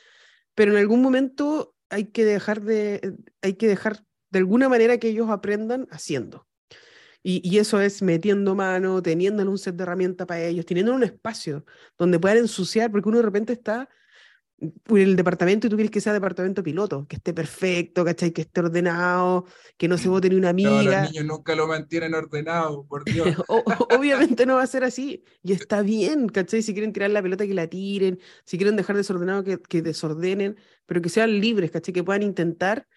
pero 0.55 0.71
en 0.71 0.77
algún 0.77 1.01
momento 1.01 1.75
hay 1.89 2.05
que 2.05 2.23
dejar 2.23 2.61
de, 2.61 3.15
hay 3.41 3.55
que 3.55 3.67
dejar 3.67 4.05
de 4.29 4.39
alguna 4.39 4.69
manera 4.69 4.97
que 4.97 5.09
ellos 5.09 5.29
aprendan 5.29 5.87
haciendo. 5.91 6.47
Y, 7.23 7.41
y, 7.49 7.57
eso 7.57 7.79
es 7.79 8.01
metiendo 8.01 8.53
mano, 8.53 9.01
teniendo 9.01 9.49
un 9.49 9.57
set 9.57 9.75
de 9.75 9.83
herramientas 9.83 10.27
para 10.27 10.41
ellos, 10.41 10.65
teniendo 10.65 10.93
un 10.93 11.03
espacio 11.03 11.65
donde 11.97 12.19
puedan 12.19 12.39
ensuciar, 12.39 12.91
porque 12.91 13.07
uno 13.09 13.19
de 13.19 13.23
repente 13.23 13.53
está 13.53 13.89
en 14.59 14.97
el 14.97 15.15
departamento 15.15 15.67
y 15.67 15.69
tú 15.69 15.75
quieres 15.75 15.91
que 15.91 16.01
sea 16.01 16.13
departamento 16.13 16.63
piloto, 16.63 17.05
que 17.07 17.17
esté 17.17 17.33
perfecto, 17.33 18.05
¿cachai? 18.05 18.31
Que 18.31 18.41
esté 18.41 18.61
ordenado, 18.61 19.45
que 19.77 19.87
no 19.87 19.97
se 19.97 20.09
vote 20.09 20.29
ni 20.29 20.35
una 20.35 20.49
amiga. 20.49 20.73
No, 20.93 21.01
los 21.01 21.11
niños 21.11 21.25
nunca 21.25 21.55
lo 21.55 21.67
mantienen 21.67 22.13
ordenado, 22.13 22.85
por 22.85 23.03
Dios. 23.03 23.27
obviamente 23.47 24.45
no 24.45 24.55
va 24.55 24.63
a 24.63 24.67
ser 24.67 24.83
así, 24.83 25.23
y 25.41 25.53
está 25.53 25.81
bien, 25.81 26.29
¿cachai? 26.29 26.61
Si 26.61 26.73
quieren 26.73 26.93
tirar 26.93 27.09
la 27.09 27.21
pelota, 27.21 27.45
que 27.45 27.53
la 27.53 27.67
tiren, 27.67 28.19
si 28.45 28.57
quieren 28.57 28.75
dejar 28.75 28.95
desordenado, 28.95 29.43
que, 29.43 29.59
que 29.59 29.81
desordenen, 29.81 30.57
pero 30.85 31.01
que 31.01 31.09
sean 31.09 31.39
libres, 31.39 31.71
¿cachai? 31.71 31.93
Que 31.93 32.03
puedan 32.03 32.23
intentar. 32.23 32.87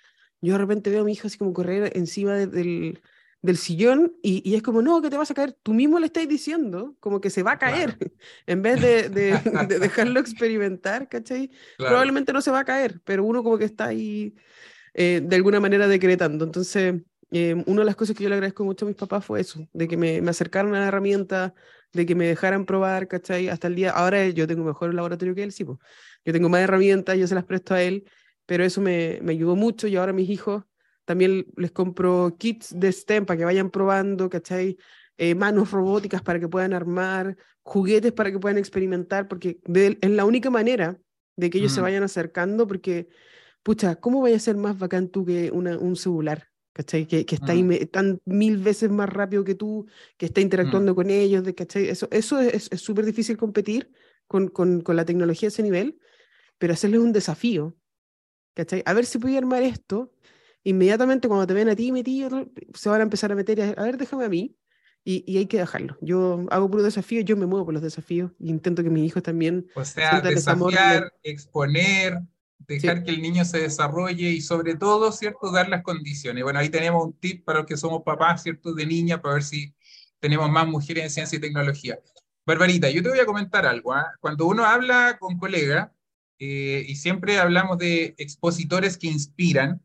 Yo 0.41 0.53
de 0.53 0.59
repente 0.59 0.91
veo 0.91 1.01
a 1.01 1.05
mi 1.05 1.13
hija 1.13 1.29
así 1.29 1.39
como 1.39 1.53
correr 1.53 1.97
encima 1.97 2.35
del 2.35 3.01
del 3.47 3.57
sillón 3.57 4.15
y, 4.23 4.55
es 4.55 4.63
como, 4.63 4.83
no, 4.83 5.01
que 5.01 5.09
te 5.09 5.17
vas 5.17 5.31
a 5.31 5.35
caer. 5.35 5.57
Tú 5.63 5.73
mismo 5.73 5.99
le 5.99 6.07
estás 6.07 6.29
diciendo 6.29 6.97
como 7.01 7.21
que 7.21 7.31
se 7.31 7.43
va 7.43 7.53
a 7.53 7.59
caer. 7.59 7.97
en 8.47 8.61
vez 8.61 8.81
de, 8.81 9.09
de, 9.09 9.41
dejarlo 9.81 10.21
experimentar, 10.21 11.09
¿cachai? 11.09 11.51
Probablemente 11.79 12.33
no 12.33 12.43
se 12.43 12.51
va 12.51 12.61
a 12.61 12.65
caer, 12.65 13.01
pero 13.05 13.25
uno 13.25 13.43
como 13.43 13.57
que 13.57 13.65
está 13.65 13.87
ahí 13.87 14.35
eh, 14.93 15.23
de 15.23 15.37
alguna 15.37 15.61
manera 15.61 15.89
decretando. 15.89 16.45
Entonces, 16.45 17.03
eh, 17.31 17.63
una 17.67 17.81
de 17.81 17.87
las 17.87 17.97
cosas 17.97 18.17
que 18.17 18.25
yo 18.25 18.29
le 18.29 18.35
agradezco 18.35 18.65
mucho 18.65 18.85
a 18.85 18.89
mis 18.89 18.97
papás 18.97 19.25
fue 19.25 19.41
eso, 19.41 19.67
de 19.73 19.89
que 19.89 19.97
me, 19.97 20.21
me 20.21 20.31
acercaron 20.31 20.75
a 20.75 20.81
la 20.81 20.89
herramienta, 20.89 21.55
de 21.93 22.05
que 22.05 22.15
me 22.15 22.27
dejaran 22.27 22.67
probar, 22.67 23.09
¿cachai? 23.09 23.49
Hasta 23.49 23.69
el 23.69 23.77
día, 23.77 23.91
ahora 23.91 24.29
yo 24.29 24.47
tengo 24.47 24.65
mejor 24.65 24.93
laboratorio 24.95 25.35
que 25.35 25.43
él, 25.43 25.53
sí, 25.53 25.65
pues. 25.65 25.79
yo 26.25 26.33
tengo 26.33 26.49
más 26.49 26.61
herramientas, 26.63 27.17
yo 27.17 27.27
se 27.27 27.35
las 27.35 27.45
presto 27.45 27.75
a 27.75 27.83
él, 27.83 28.05
pero 28.45 28.65
eso 28.65 28.81
me, 28.81 29.19
me 29.23 29.33
ayudó 29.33 29.57
mucho 29.57 29.87
y 29.87 29.97
ahora 29.97 30.13
mis 30.13 30.29
hijos 30.31 30.65
también 31.07 31.47
les 31.57 31.71
compro 31.71 32.37
kits 32.37 32.79
de 32.79 32.93
STEM 32.93 33.25
para 33.25 33.39
que 33.39 33.45
vayan 33.45 33.71
probando, 33.71 34.29
¿cachai? 34.29 34.77
Eh, 35.17 35.35
manos 35.35 35.71
robóticas 35.71 36.21
para 36.21 36.39
que 36.39 36.49
puedan 36.49 36.75
armar, 36.75 37.37
juguetes 37.63 38.13
para 38.13 38.31
que 38.31 38.39
puedan 38.39 38.59
experimentar, 38.59 39.29
porque 39.29 39.59
es 39.65 40.11
la 40.11 40.25
única 40.27 40.51
manera 40.51 40.99
de 41.37 41.49
que 41.49 41.59
ellos 41.59 41.73
se 41.73 41.81
mm. 41.81 41.85
vayan 41.85 42.03
acercando, 42.03 42.67
porque, 42.67 43.09
pucha, 43.63 43.97
¿cómo 43.97 44.21
vaya 44.21 44.37
a 44.37 44.41
ser 44.41 44.57
más 44.57 44.79
bacán 44.79 45.09
tú 45.09 45.25
que 45.25 45.51
una, 45.53 45.79
un 45.79 45.97
celular? 45.97 46.49
¿Cachai? 46.73 47.07
Que, 47.07 47.25
que 47.25 47.37
está 47.37 47.55
mm. 47.55 47.87
tan 47.91 48.21
mil 48.25 48.59
veces 48.59 48.91
más 48.91 49.09
rápido 49.09 49.45
que 49.45 49.55
tú, 49.55 49.87
que 50.19 50.27
está 50.27 50.41
interactuando 50.41 50.93
mm. 50.93 50.97
con 50.97 51.11
ellos, 51.11 51.45
de, 51.45 51.55
¿cachai? 51.55 51.89
Eso, 51.89 52.09
eso 52.11 52.41
es 52.41 52.69
súper 52.75 53.07
difícil 53.07 53.37
competir 53.37 53.93
con, 54.27 54.49
con, 54.49 54.81
con, 54.81 54.97
la 54.97 55.05
tecnología 55.05 55.47
a 55.47 55.51
ese 55.51 55.63
nivel, 55.63 55.99
pero 56.59 56.73
hacerles 56.73 57.01
un 57.01 57.13
desafío, 57.13 57.77
¿cachai? 58.55 58.83
A 58.85 58.93
ver 58.93 59.07
si 59.07 59.19
puedo 59.19 59.39
armar 59.39 59.63
esto 59.63 60.13
inmediatamente 60.67 61.29
cuando 61.29 61.47
te 61.47 61.55
ven 61.55 61.69
a 61.69 61.77
ti 61.77 61.93
metido, 61.93 62.51
se 62.75 62.89
van 62.89 63.01
a 63.01 63.05
empezar 63.05 63.31
a 63.31 63.37
meter, 63.37 63.75
a, 63.79 63.83
ver, 63.85 63.97
déjame 63.97 64.25
a 64.25 64.29
mí, 64.29 64.57
y, 65.05 65.23
y, 65.25 65.39
hay 65.39 65.47
que 65.47 65.59
dejarlo. 65.59 65.97
Yo 66.01 66.45
hago 66.51 66.69
puro 66.69 66.83
desafío, 66.83 67.21
yo 67.21 67.37
me 67.37 67.47
muevo 67.47 67.67
por 67.67 67.75
los 67.75 67.83
desafíos, 67.85 68.33
y 68.41 68.51
intento 68.51 68.83
que 68.83 68.91
mis 68.91 69.07
hijos 69.07 69.23
también... 69.23 69.69
O 69.77 69.85
sea, 69.85 70.21
desafiar, 70.21 71.13
exponer, 71.23 72.21
dejar 72.59 73.05
que 73.05 73.13
el 73.13 73.23
niño 73.23 73.45
se 73.45 73.61
desarrolle 73.61 74.29
y 74.31 74.41
sobre 74.41 74.75
todo, 74.75 75.13
¿cierto?, 75.13 75.53
dar 75.53 75.69
las 75.69 75.85
condiciones. 75.85 76.43
Bueno, 76.43 76.59
ahí 76.59 76.69
tenemos 76.69 77.05
un 77.05 77.13
tip 77.13 77.45
para 77.45 77.61
los 77.61 77.69
que 77.69 77.77
somos 77.77 78.03
papás, 78.03 78.43
¿cierto?, 78.43 78.75
de 78.75 78.87
niña, 78.87 79.23
para 79.23 79.35
ver 79.35 79.45
si 79.45 79.73
tenemos 80.19 80.51
más 80.51 80.67
mujeres 80.67 81.05
en 81.05 81.11
ciencia 81.11 81.37
y 81.37 81.41
tecnología. 81.41 82.01
Barbarita, 82.45 82.91
yo 82.91 83.05
te 83.05 83.11
voy 83.11 83.21
a 83.21 83.27
comentar 83.27 83.67
algo. 83.67 83.93
¿ah? 83.93 84.13
Cuando 84.19 84.47
uno 84.47 84.65
habla 84.65 85.17
con 85.21 85.39
colegas, 85.39 85.91
eh, 86.41 86.85
y 86.89 86.97
siempre 86.97 87.39
hablamos 87.39 87.79
de 87.79 88.17
expositores 88.19 88.99
que 88.99 89.07
inspiran, 89.07 89.81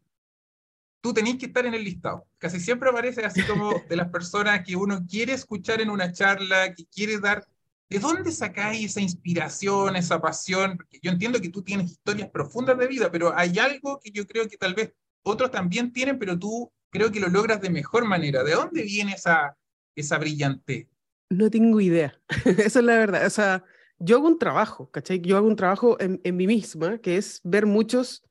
tú 1.01 1.13
tenés 1.13 1.37
que 1.37 1.47
estar 1.47 1.65
en 1.65 1.73
el 1.73 1.83
listado. 1.83 2.27
Casi 2.37 2.59
siempre 2.59 2.89
aparece 2.89 3.25
así 3.25 3.43
como 3.43 3.73
de 3.89 3.95
las 3.95 4.09
personas 4.09 4.63
que 4.65 4.75
uno 4.75 5.05
quiere 5.09 5.33
escuchar 5.33 5.81
en 5.81 5.89
una 5.89 6.11
charla, 6.11 6.73
que 6.73 6.85
quiere 6.85 7.19
dar 7.19 7.45
¿De 7.91 7.99
dónde 7.99 8.31
sacáis 8.31 8.85
esa 8.85 9.01
inspiración, 9.01 9.97
esa 9.97 10.21
pasión? 10.21 10.77
Porque 10.77 10.97
yo 11.03 11.11
entiendo 11.11 11.41
que 11.41 11.49
tú 11.49 11.61
tienes 11.61 11.91
historias 11.91 12.29
profundas 12.29 12.77
de 12.77 12.87
vida, 12.87 13.11
pero 13.11 13.37
hay 13.37 13.59
algo 13.59 13.99
que 14.01 14.11
yo 14.11 14.25
creo 14.25 14.47
que 14.47 14.55
tal 14.55 14.73
vez 14.73 14.93
otros 15.23 15.51
también 15.51 15.91
tienen, 15.91 16.17
pero 16.17 16.39
tú 16.39 16.71
creo 16.89 17.11
que 17.11 17.19
lo 17.19 17.27
logras 17.27 17.59
de 17.59 17.69
mejor 17.69 18.05
manera. 18.05 18.45
¿De 18.45 18.53
dónde 18.53 18.83
viene 18.83 19.11
esa, 19.11 19.57
esa 19.93 20.17
brillante? 20.19 20.87
No 21.29 21.49
tengo 21.49 21.81
idea. 21.81 22.17
Esa 22.45 22.79
es 22.79 22.85
la 22.85 22.97
verdad. 22.97 23.25
O 23.25 23.29
sea, 23.29 23.65
yo 23.99 24.15
hago 24.15 24.27
un 24.27 24.39
trabajo, 24.39 24.89
¿cachai? 24.89 25.19
Yo 25.19 25.35
hago 25.35 25.47
un 25.47 25.57
trabajo 25.57 25.99
en, 25.99 26.21
en 26.23 26.37
mí 26.37 26.47
misma, 26.47 26.97
que 26.99 27.17
es 27.17 27.41
ver 27.43 27.65
muchos 27.65 28.23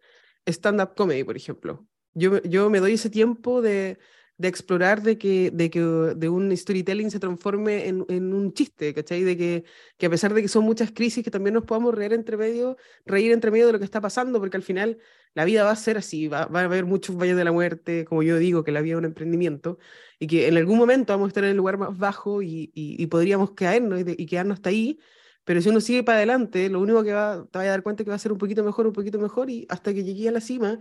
stand-up 0.46 0.94
comedy, 0.96 1.22
por 1.22 1.36
ejemplo. 1.36 1.86
Yo, 2.14 2.42
yo 2.42 2.70
me 2.70 2.80
doy 2.80 2.94
ese 2.94 3.10
tiempo 3.10 3.62
de 3.62 3.98
de 4.40 4.48
explorar 4.48 5.02
de 5.02 5.18
que, 5.18 5.50
de 5.50 5.68
que 5.68 5.80
de 5.80 6.28
un 6.30 6.56
storytelling 6.56 7.10
se 7.10 7.20
transforme 7.20 7.88
en, 7.88 8.06
en, 8.08 8.32
un 8.32 8.54
chiste, 8.54 8.94
¿cachai? 8.94 9.22
De 9.22 9.36
que, 9.36 9.64
que 9.98 10.06
a 10.06 10.10
pesar 10.10 10.32
de 10.32 10.40
que 10.40 10.48
son 10.48 10.64
muchas 10.64 10.92
crisis, 10.92 11.22
que 11.22 11.30
también 11.30 11.52
nos 11.52 11.64
podamos 11.64 11.94
reír 11.94 12.14
entre 12.14 12.38
medio, 12.38 12.78
reír 13.04 13.32
entre 13.32 13.50
medio 13.50 13.66
de 13.66 13.72
lo 13.74 13.78
que 13.78 13.84
está 13.84 14.00
pasando, 14.00 14.40
porque 14.40 14.56
al 14.56 14.62
final 14.62 14.96
la 15.34 15.44
vida 15.44 15.62
va 15.62 15.72
a 15.72 15.76
ser 15.76 15.98
así, 15.98 16.26
va, 16.26 16.48
a 16.50 16.60
haber 16.60 16.86
muchos 16.86 17.18
valles 17.18 17.36
de 17.36 17.44
la 17.44 17.52
muerte, 17.52 18.06
como 18.06 18.22
yo 18.22 18.38
digo, 18.38 18.64
que 18.64 18.72
la 18.72 18.80
vida 18.80 18.94
es 18.94 18.98
un 19.00 19.04
emprendimiento, 19.04 19.78
y 20.18 20.26
que 20.26 20.48
en 20.48 20.56
algún 20.56 20.78
momento 20.78 21.12
vamos 21.12 21.26
a 21.26 21.28
estar 21.28 21.44
en 21.44 21.50
el 21.50 21.58
lugar 21.58 21.76
más 21.76 21.98
bajo 21.98 22.40
y, 22.40 22.70
y, 22.74 23.06
podríamos 23.08 23.50
caernos 23.50 24.00
y, 24.00 24.04
y, 24.16 24.24
quedarnos 24.24 24.54
hasta 24.54 24.70
ahí, 24.70 24.98
pero 25.44 25.60
si 25.60 25.68
uno 25.68 25.82
sigue 25.82 26.02
para 26.02 26.16
adelante, 26.16 26.70
lo 26.70 26.80
único 26.80 27.04
que 27.04 27.12
va, 27.12 27.46
te 27.50 27.58
va 27.58 27.64
a 27.64 27.68
dar 27.68 27.82
cuenta 27.82 28.02
es 28.02 28.04
que 28.06 28.10
va 28.10 28.16
a 28.16 28.18
ser 28.18 28.32
un 28.32 28.38
poquito 28.38 28.64
mejor, 28.64 28.86
un 28.86 28.94
poquito 28.94 29.18
mejor, 29.18 29.50
y 29.50 29.66
hasta 29.68 29.92
que 29.92 30.02
llegue 30.02 30.30
a 30.30 30.32
la 30.32 30.40
cima 30.40 30.78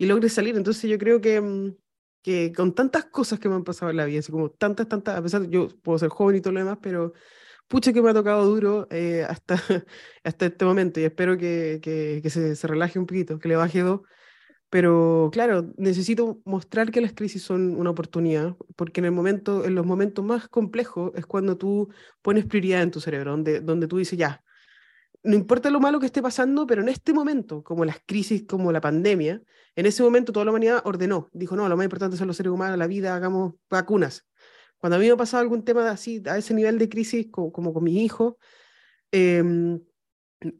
y 0.00 0.06
logre 0.06 0.28
salir. 0.30 0.56
Entonces 0.56 0.90
yo 0.90 0.98
creo 0.98 1.20
que 1.20 1.40
mm, 1.40 1.74
que 2.22 2.52
con 2.52 2.74
tantas 2.74 3.06
cosas 3.06 3.38
que 3.40 3.48
me 3.48 3.54
han 3.56 3.64
pasado 3.64 3.90
en 3.90 3.96
la 3.98 4.04
vida, 4.06 4.20
así 4.20 4.32
como 4.32 4.50
tantas, 4.50 4.88
tantas, 4.88 5.18
a 5.18 5.22
pesar 5.22 5.42
de 5.42 5.48
yo 5.50 5.68
puedo 5.82 5.98
ser 5.98 6.08
joven 6.10 6.36
y 6.36 6.40
todo 6.40 6.52
lo 6.52 6.60
demás, 6.60 6.78
pero 6.82 7.12
pucha 7.68 7.92
que 7.92 8.02
me 8.02 8.10
ha 8.10 8.14
tocado 8.14 8.44
duro 8.46 8.86
eh, 8.90 9.24
hasta, 9.28 9.56
hasta 10.24 10.46
este 10.46 10.64
momento 10.64 11.00
y 11.00 11.04
espero 11.04 11.38
que, 11.38 11.80
que, 11.82 12.20
que 12.22 12.30
se, 12.30 12.56
se, 12.56 12.66
relaje 12.66 12.98
un 12.98 13.06
poquito, 13.06 13.38
que 13.38 13.48
le 13.48 13.56
baje 13.56 13.80
dos. 13.80 14.00
Pero 14.70 15.30
claro, 15.32 15.72
necesito 15.78 16.40
mostrar 16.44 16.90
que 16.92 17.00
las 17.00 17.12
crisis 17.14 17.42
son 17.42 17.76
una 17.76 17.90
oportunidad, 17.90 18.56
porque 18.76 19.00
en, 19.00 19.06
el 19.06 19.12
momento, 19.12 19.64
en 19.64 19.74
los 19.74 19.86
momentos 19.86 20.24
más 20.24 20.48
complejos 20.48 21.12
es 21.16 21.26
cuando 21.26 21.58
tú 21.58 21.90
pones 22.22 22.46
prioridad 22.46 22.82
en 22.82 22.90
tu 22.92 23.00
cerebro, 23.00 23.32
donde, 23.32 23.60
donde 23.60 23.88
tú 23.88 23.98
dices, 23.98 24.18
ya, 24.18 24.44
no 25.22 25.34
importa 25.34 25.70
lo 25.70 25.80
malo 25.80 26.00
que 26.00 26.06
esté 26.06 26.22
pasando, 26.22 26.66
pero 26.66 26.82
en 26.82 26.88
este 26.88 27.12
momento, 27.12 27.62
como 27.62 27.84
las 27.84 27.98
crisis, 28.06 28.44
como 28.46 28.72
la 28.72 28.80
pandemia, 28.80 29.42
en 29.76 29.86
ese 29.86 30.02
momento 30.02 30.32
toda 30.32 30.44
la 30.44 30.50
humanidad 30.50 30.82
ordenó, 30.84 31.28
dijo, 31.32 31.56
no, 31.56 31.68
lo 31.68 31.76
más 31.76 31.84
importante 31.84 32.16
son 32.16 32.26
los 32.26 32.36
seres 32.36 32.52
humanos, 32.52 32.78
la 32.78 32.86
vida, 32.86 33.14
hagamos 33.14 33.54
vacunas. 33.68 34.26
Cuando 34.78 34.96
a 34.96 34.98
mí 34.98 35.06
me 35.06 35.12
ha 35.12 35.16
pasado 35.16 35.42
algún 35.42 35.64
tema 35.64 35.90
así, 35.90 36.22
a 36.26 36.38
ese 36.38 36.54
nivel 36.54 36.78
de 36.78 36.88
crisis, 36.88 37.26
como, 37.30 37.52
con 37.74 37.84
mis 37.84 37.96
hijos, 37.96 38.36
em, 39.10 39.80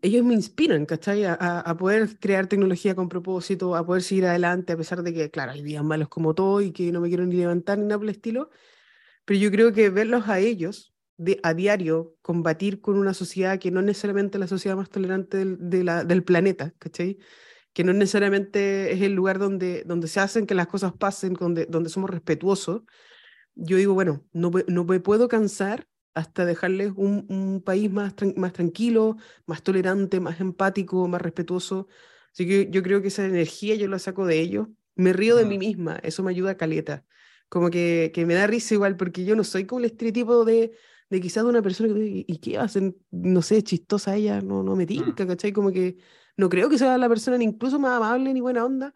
ellos 0.02 0.24
me 0.24 0.34
inspiran, 0.34 0.84
¿cachai? 0.84 1.24
A, 1.24 1.34
a, 1.34 1.76
poder 1.78 2.18
crear 2.18 2.46
tecnología 2.46 2.94
con 2.94 3.08
propósito, 3.08 3.74
a 3.76 3.86
poder 3.86 4.02
seguir 4.02 4.26
adelante, 4.26 4.74
a 4.74 4.76
pesar 4.76 5.02
de 5.02 5.14
que, 5.14 5.30
claro, 5.30 5.52
hay 5.52 5.62
días 5.62 5.82
malos 5.82 6.08
como 6.08 6.34
todo 6.34 6.60
y 6.60 6.72
que 6.72 6.92
no 6.92 7.00
me 7.00 7.08
quiero 7.08 7.24
ni 7.24 7.36
levantar 7.36 7.78
ni 7.78 7.84
nada 7.84 7.98
por 7.98 8.04
el 8.04 8.10
estilo, 8.10 8.50
pero 9.24 9.40
yo 9.40 9.50
creo 9.50 9.72
que 9.72 9.88
verlos 9.90 10.28
a 10.28 10.38
ellos 10.38 10.94
de, 11.20 11.38
a 11.42 11.52
diario 11.54 12.16
combatir 12.22 12.80
con 12.80 12.96
una 12.96 13.12
sociedad 13.12 13.58
que 13.58 13.70
no 13.70 13.80
es 13.80 13.86
necesariamente 13.86 14.38
la 14.38 14.46
sociedad 14.46 14.76
más 14.76 14.88
tolerante 14.88 15.36
del, 15.36 15.58
de 15.60 15.84
la, 15.84 16.04
del 16.04 16.24
planeta, 16.24 16.72
¿cachai? 16.78 17.18
Que 17.74 17.84
no 17.84 17.92
necesariamente 17.92 18.92
es 18.92 19.02
el 19.02 19.12
lugar 19.14 19.38
donde, 19.38 19.84
donde 19.84 20.08
se 20.08 20.20
hacen 20.20 20.46
que 20.46 20.54
las 20.54 20.66
cosas 20.66 20.94
pasen, 20.94 21.34
donde, 21.34 21.66
donde 21.66 21.90
somos 21.90 22.10
respetuosos. 22.10 22.82
Yo 23.54 23.76
digo, 23.76 23.94
bueno, 23.94 24.24
no, 24.32 24.50
no 24.68 24.84
me 24.84 25.00
puedo 25.00 25.28
cansar 25.28 25.86
hasta 26.14 26.46
dejarles 26.46 26.92
un, 26.96 27.26
un 27.28 27.62
país 27.62 27.90
más, 27.92 28.14
más 28.36 28.52
tranquilo, 28.54 29.16
más 29.46 29.62
tolerante, 29.62 30.20
más 30.20 30.40
empático, 30.40 31.06
más 31.06 31.20
respetuoso. 31.20 31.86
Así 32.32 32.46
que 32.46 32.68
yo 32.70 32.82
creo 32.82 33.02
que 33.02 33.08
esa 33.08 33.26
energía 33.26 33.74
yo 33.74 33.88
la 33.88 33.98
saco 33.98 34.26
de 34.26 34.40
ellos. 34.40 34.68
Me 34.94 35.12
río 35.12 35.36
de 35.36 35.44
mí 35.44 35.58
misma, 35.58 36.00
eso 36.02 36.22
me 36.22 36.30
ayuda 36.30 36.52
a 36.52 36.56
caleta. 36.56 37.04
Como 37.48 37.70
que, 37.70 38.10
que 38.14 38.26
me 38.26 38.34
da 38.34 38.46
risa 38.46 38.74
igual, 38.74 38.96
porque 38.96 39.24
yo 39.24 39.36
no 39.36 39.44
soy 39.44 39.66
como 39.66 39.80
el 39.80 39.86
estereotipo 39.86 40.44
de, 40.44 40.72
de 41.10 41.20
quizás 41.20 41.44
de 41.44 41.50
una 41.50 41.62
persona 41.62 41.92
que, 41.92 42.24
¿y 42.26 42.38
qué 42.38 42.56
hacen? 42.56 42.96
No 43.10 43.42
sé, 43.42 43.62
chistosa 43.62 44.16
ella, 44.16 44.40
no, 44.40 44.62
no 44.62 44.76
me 44.76 44.84
mm. 44.84 44.86
tinca, 44.86 45.26
¿cachai? 45.26 45.52
Como 45.52 45.72
que 45.72 45.98
no 46.36 46.48
creo 46.48 46.70
que 46.70 46.78
sea 46.78 46.96
la 46.96 47.08
persona 47.08 47.36
ni 47.36 47.44
incluso 47.44 47.78
más 47.78 47.96
amable 47.96 48.32
ni 48.32 48.40
buena 48.40 48.64
onda, 48.64 48.94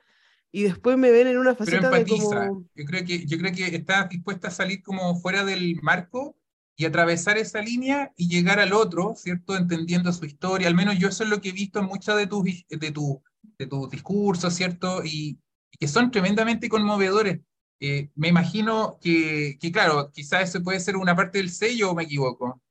y 0.55 0.63
después 0.63 0.97
me 0.97 1.11
ven 1.11 1.27
en 1.27 1.37
una 1.37 1.57
faceta 1.57 1.91
de 1.91 2.07
como... 2.07 2.65
Yo 2.77 2.85
creo, 2.85 3.05
que, 3.05 3.27
yo 3.27 3.39
creo 3.39 3.53
que 3.53 3.75
estás 3.75 4.09
dispuesta 4.09 4.49
a 4.49 4.53
salir 4.53 4.85
como 4.85 5.21
fuera 5.21 5.45
del 5.45 5.81
marco 5.83 6.37
y 6.77 6.85
atravesar 6.85 7.39
esa 7.39 7.61
línea 7.61 8.13
y 8.17 8.29
llegar 8.29 8.61
al 8.61 8.73
otro, 8.73 9.15
¿cierto? 9.17 9.57
Entendiendo 9.57 10.13
su 10.13 10.25
historia. 10.27 10.69
Al 10.69 10.77
menos 10.77 10.97
yo 10.97 11.09
eso 11.09 11.25
es 11.25 11.31
lo 11.31 11.41
que 11.41 11.49
he 11.49 11.53
visto 11.53 11.81
en 11.81 11.87
muchos 11.87 12.17
de 12.17 12.29
tus 12.29 12.45
de 12.45 12.91
tu, 12.93 13.21
de 13.59 13.67
tus 13.67 13.91
discursos, 13.91 14.55
¿cierto? 14.55 15.03
Y, 15.05 15.41
y, 15.73 15.77
que 15.77 15.89
son 15.89 16.13
tremendamente 16.13 16.69
conmovedores. 16.69 17.41
Eh, 17.87 18.11
me 18.15 18.29
imagino 18.29 18.99
que, 18.99 19.59
que, 19.61 19.71
claro, 19.71 20.11
quizás 20.11 20.49
eso 20.49 20.63
puede 20.63 20.81
ser 20.81 20.97
una 20.97 21.15
parte 21.15 21.37
del 21.37 21.51
sello 21.51 21.91
o 21.91 21.95
me 21.95 22.05
equivoco. 22.05 22.63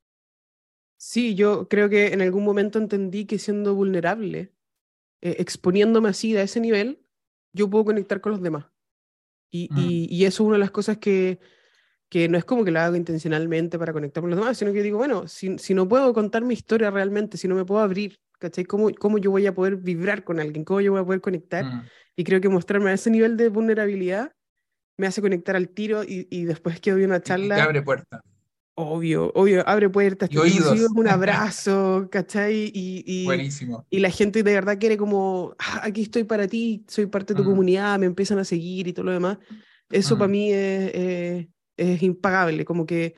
Sí, 0.97 1.35
yo 1.35 1.67
creo 1.67 1.87
que 1.87 2.13
en 2.13 2.23
algún 2.23 2.43
momento 2.43 2.79
entendí 2.79 3.25
que 3.25 3.37
siendo 3.37 3.75
vulnerable, 3.75 4.53
eh, 5.21 5.35
exponiéndome 5.37 6.09
así 6.09 6.35
a 6.35 6.41
ese 6.41 6.59
nivel, 6.59 6.99
yo 7.51 7.69
puedo 7.69 7.85
conectar 7.85 8.21
con 8.21 8.31
los 8.31 8.41
demás. 8.41 8.65
Y, 9.51 9.69
mm. 9.71 9.77
y, 9.77 10.07
y, 10.09 10.25
eso 10.25 10.41
es 10.41 10.47
una 10.47 10.55
de 10.55 10.61
las 10.61 10.71
cosas 10.71 10.97
que, 10.97 11.39
que 12.09 12.27
no 12.27 12.35
es 12.35 12.43
como 12.43 12.65
que 12.65 12.71
lo 12.71 12.79
hago 12.79 12.95
intencionalmente 12.95 13.77
para 13.77 13.93
conectar 13.93 14.21
con 14.21 14.31
los 14.31 14.39
demás, 14.39 14.57
sino 14.57 14.73
que 14.73 14.81
digo, 14.81 14.97
bueno, 14.97 15.27
si, 15.27 15.59
si 15.59 15.75
no 15.75 15.87
puedo 15.87 16.11
contar 16.11 16.43
mi 16.43 16.55
historia 16.55 16.89
realmente, 16.89 17.37
si 17.37 17.47
no 17.47 17.53
me 17.53 17.65
puedo 17.65 17.81
abrir, 17.81 18.19
¿cachai? 18.39 18.65
¿Cómo, 18.65 18.89
¿Cómo 18.97 19.19
yo 19.19 19.29
voy 19.29 19.45
a 19.45 19.53
poder 19.53 19.75
vibrar 19.75 20.23
con 20.23 20.39
alguien? 20.39 20.65
¿Cómo 20.65 20.81
yo 20.81 20.93
voy 20.93 21.01
a 21.01 21.05
poder 21.05 21.21
conectar? 21.21 21.65
Mm. 21.65 21.83
Y 22.15 22.23
creo 22.23 22.41
que 22.41 22.49
mostrarme 22.49 22.89
a 22.89 22.93
ese 22.93 23.11
nivel 23.11 23.37
de 23.37 23.49
vulnerabilidad 23.49 24.33
me 24.97 25.07
hace 25.07 25.21
conectar 25.21 25.55
al 25.55 25.69
tiro 25.69 26.03
y, 26.03 26.27
y 26.29 26.45
después 26.45 26.79
que 26.79 26.91
doy 26.91 27.03
una 27.03 27.21
charla... 27.21 27.57
Y 27.57 27.61
abre 27.61 27.81
puertas. 27.81 28.21
Obvio, 28.75 29.31
obvio, 29.35 29.67
abre 29.69 29.87
puertas, 29.87 30.31
y 30.31 30.37
oídos. 30.37 30.79
un 30.95 31.07
abrazo, 31.07 32.07
¿cachai? 32.11 32.71
Y, 32.73 33.03
y, 33.05 33.25
Buenísimo. 33.25 33.85
Y 33.91 33.99
la 33.99 34.09
gente 34.09 34.41
de 34.41 34.51
verdad 34.51 34.79
quiere 34.79 34.97
como, 34.97 35.55
ah, 35.59 35.81
aquí 35.83 36.01
estoy 36.01 36.23
para 36.23 36.47
ti, 36.47 36.83
soy 36.87 37.05
parte 37.05 37.33
de 37.33 37.37
tu 37.37 37.43
mm. 37.43 37.49
comunidad, 37.49 37.99
me 37.99 38.07
empiezan 38.07 38.39
a 38.39 38.43
seguir 38.43 38.87
y 38.87 38.93
todo 38.93 39.05
lo 39.05 39.11
demás. 39.11 39.37
Eso 39.91 40.15
mm. 40.15 40.17
para 40.17 40.27
mí 40.27 40.51
es, 40.51 40.91
es, 40.95 41.47
es, 41.77 42.01
impagable, 42.01 42.65
como 42.65 42.87
que, 42.87 43.13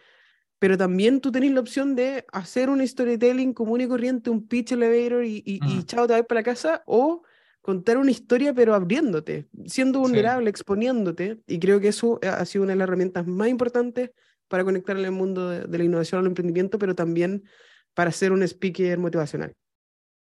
pero 0.59 0.77
también 0.77 1.21
tú 1.21 1.31
tenés 1.31 1.53
la 1.53 1.61
opción 1.61 1.95
de 1.95 2.25
hacer 2.33 2.69
un 2.69 2.85
storytelling 2.85 3.53
común 3.53 3.79
y 3.79 3.87
corriente, 3.87 4.29
un 4.29 4.45
pitch 4.45 4.73
elevator 4.73 5.23
y, 5.23 5.41
y, 5.45 5.61
mm. 5.61 5.67
y 5.69 5.83
chao, 5.83 6.05
te 6.05 6.13
vas 6.13 6.23
para 6.27 6.39
la 6.41 6.43
casa, 6.43 6.83
o 6.85 7.23
contar 7.65 7.97
una 7.97 8.11
historia 8.11 8.53
pero 8.53 8.75
abriéndote, 8.75 9.47
siendo 9.65 9.99
vulnerable, 9.99 10.45
sí. 10.45 10.49
exponiéndote, 10.51 11.39
y 11.47 11.57
creo 11.57 11.79
que 11.79 11.87
eso 11.87 12.19
ha 12.21 12.45
sido 12.45 12.63
una 12.63 12.73
de 12.73 12.77
las 12.77 12.87
herramientas 12.87 13.25
más 13.25 13.47
importantes 13.47 14.11
para 14.47 14.63
conectar 14.63 14.95
el 14.95 15.09
mundo 15.09 15.49
de, 15.49 15.61
de 15.61 15.77
la 15.79 15.83
innovación 15.83 16.19
al 16.19 16.27
emprendimiento, 16.27 16.77
pero 16.77 16.93
también 16.93 17.43
para 17.95 18.11
ser 18.11 18.31
un 18.31 18.43
speaker 18.43 18.99
motivacional. 18.99 19.51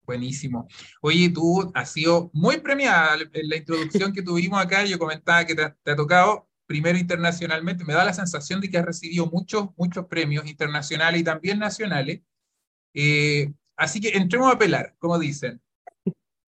Buenísimo. 0.03 0.67
Oye, 1.01 1.31
tú 1.31 1.71
has 1.75 1.93
sido 1.93 2.29
muy 2.35 2.57
premiada 2.57 3.17
en 3.33 3.49
la 3.49 3.57
introducción 3.57 4.13
que 4.13 4.23
tuvimos 4.23 4.61
acá. 4.61 4.85
Yo 4.85 4.99
comentaba 4.99 5.45
que 5.45 5.55
te, 5.55 5.73
te, 5.85 5.91
ha 5.93 5.95
tocado 5.95 6.49
primero 6.67 6.99
internacionalmente. 6.99 7.85
Me 7.85 7.95
da 7.95 8.05
la 8.05 8.15
sensación 8.15 8.61
de 8.61 8.69
que 8.69 8.79
has 8.79 8.85
recibido 8.85 9.27
muchos, 9.27 9.69
muchos 9.77 10.07
premios 10.07 10.45
internacionales 10.49 11.21
y 11.21 11.25
también 11.25 11.61
nacionales. 11.61 12.21
Eh, 12.95 13.53
así 13.77 14.01
que 14.01 14.09
entremos 14.17 14.53
a 14.53 14.59
pelar, 14.59 14.97
como 14.99 15.21
dicen 15.21 15.61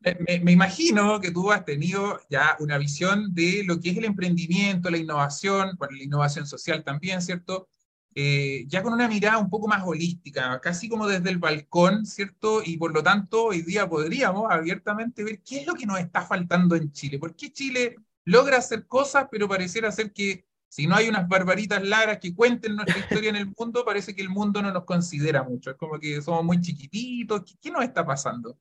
me, 0.01 0.41
me, 0.41 0.53
imagino 0.53 1.21
que 1.21 1.31
tú 1.31 1.53
has 1.53 1.65
tenido 1.65 2.21
ya 2.31 2.57
una 2.61 2.79
visión 2.79 3.35
de 3.35 3.63
lo 3.65 3.81
que 3.81 3.91
es 3.91 3.99
el 3.99 4.07
emprendimiento, 4.07 4.91
la 4.91 4.99
innovación, 4.99 5.77
bueno, 5.79 5.97
la 5.97 6.05
innovación 6.05 6.47
social 6.47 6.83
también, 6.85 7.21
¿cierto? 7.21 7.69
Eh, 8.15 8.65
ya 8.67 8.83
con 8.83 8.93
una 8.93 9.09
mirada 9.09 9.39
un 9.39 9.51
poco 9.51 9.69
más 9.69 9.83
holística, 9.87 10.61
casi 10.61 10.89
como 10.89 11.07
desde 11.07 11.31
el 11.31 11.39
balcón, 11.39 12.05
¿cierto? 12.07 12.63
Y 12.65 12.77
por 12.77 12.93
lo 12.93 13.03
tanto, 13.03 13.45
hoy 13.45 13.63
día 13.63 13.89
podríamos 13.89 14.51
abiertamente 14.51 15.23
ver 15.23 15.41
qué 15.43 15.61
es 15.61 15.67
lo 15.67 15.75
que 15.75 15.87
nos 15.87 16.01
está 16.01 16.23
faltando 16.23 16.75
en 16.75 16.91
Chile. 16.93 17.19
¿Por 17.19 17.37
qué 17.37 17.53
Chile 17.53 17.97
logra 18.25 18.59
hacer 18.59 18.87
cosas, 18.87 19.27
pero 19.31 19.49
pareciera 19.49 19.93
ser 19.93 20.13
que 20.13 20.45
si 20.69 20.87
no 20.87 20.97
hay 20.97 21.09
unas 21.09 21.29
barbaritas 21.29 21.83
largas 21.83 22.19
que 22.19 22.35
cuenten 22.35 22.77
nuestra 22.77 22.99
historia 22.99 23.31
en 23.31 23.37
el 23.37 23.53
mundo, 23.57 23.85
parece 23.85 24.15
que 24.15 24.23
el 24.23 24.29
mundo 24.29 24.63
no 24.63 24.73
nos 24.73 24.85
considera 24.85 25.43
mucho. 25.43 25.71
Es 25.71 25.77
como 25.77 25.99
que 25.99 26.21
somos 26.23 26.45
muy 26.45 26.61
chiquititos. 26.61 27.43
¿Qué, 27.45 27.55
qué 27.61 27.71
nos 27.71 27.85
está 27.85 28.05
pasando? 28.05 28.59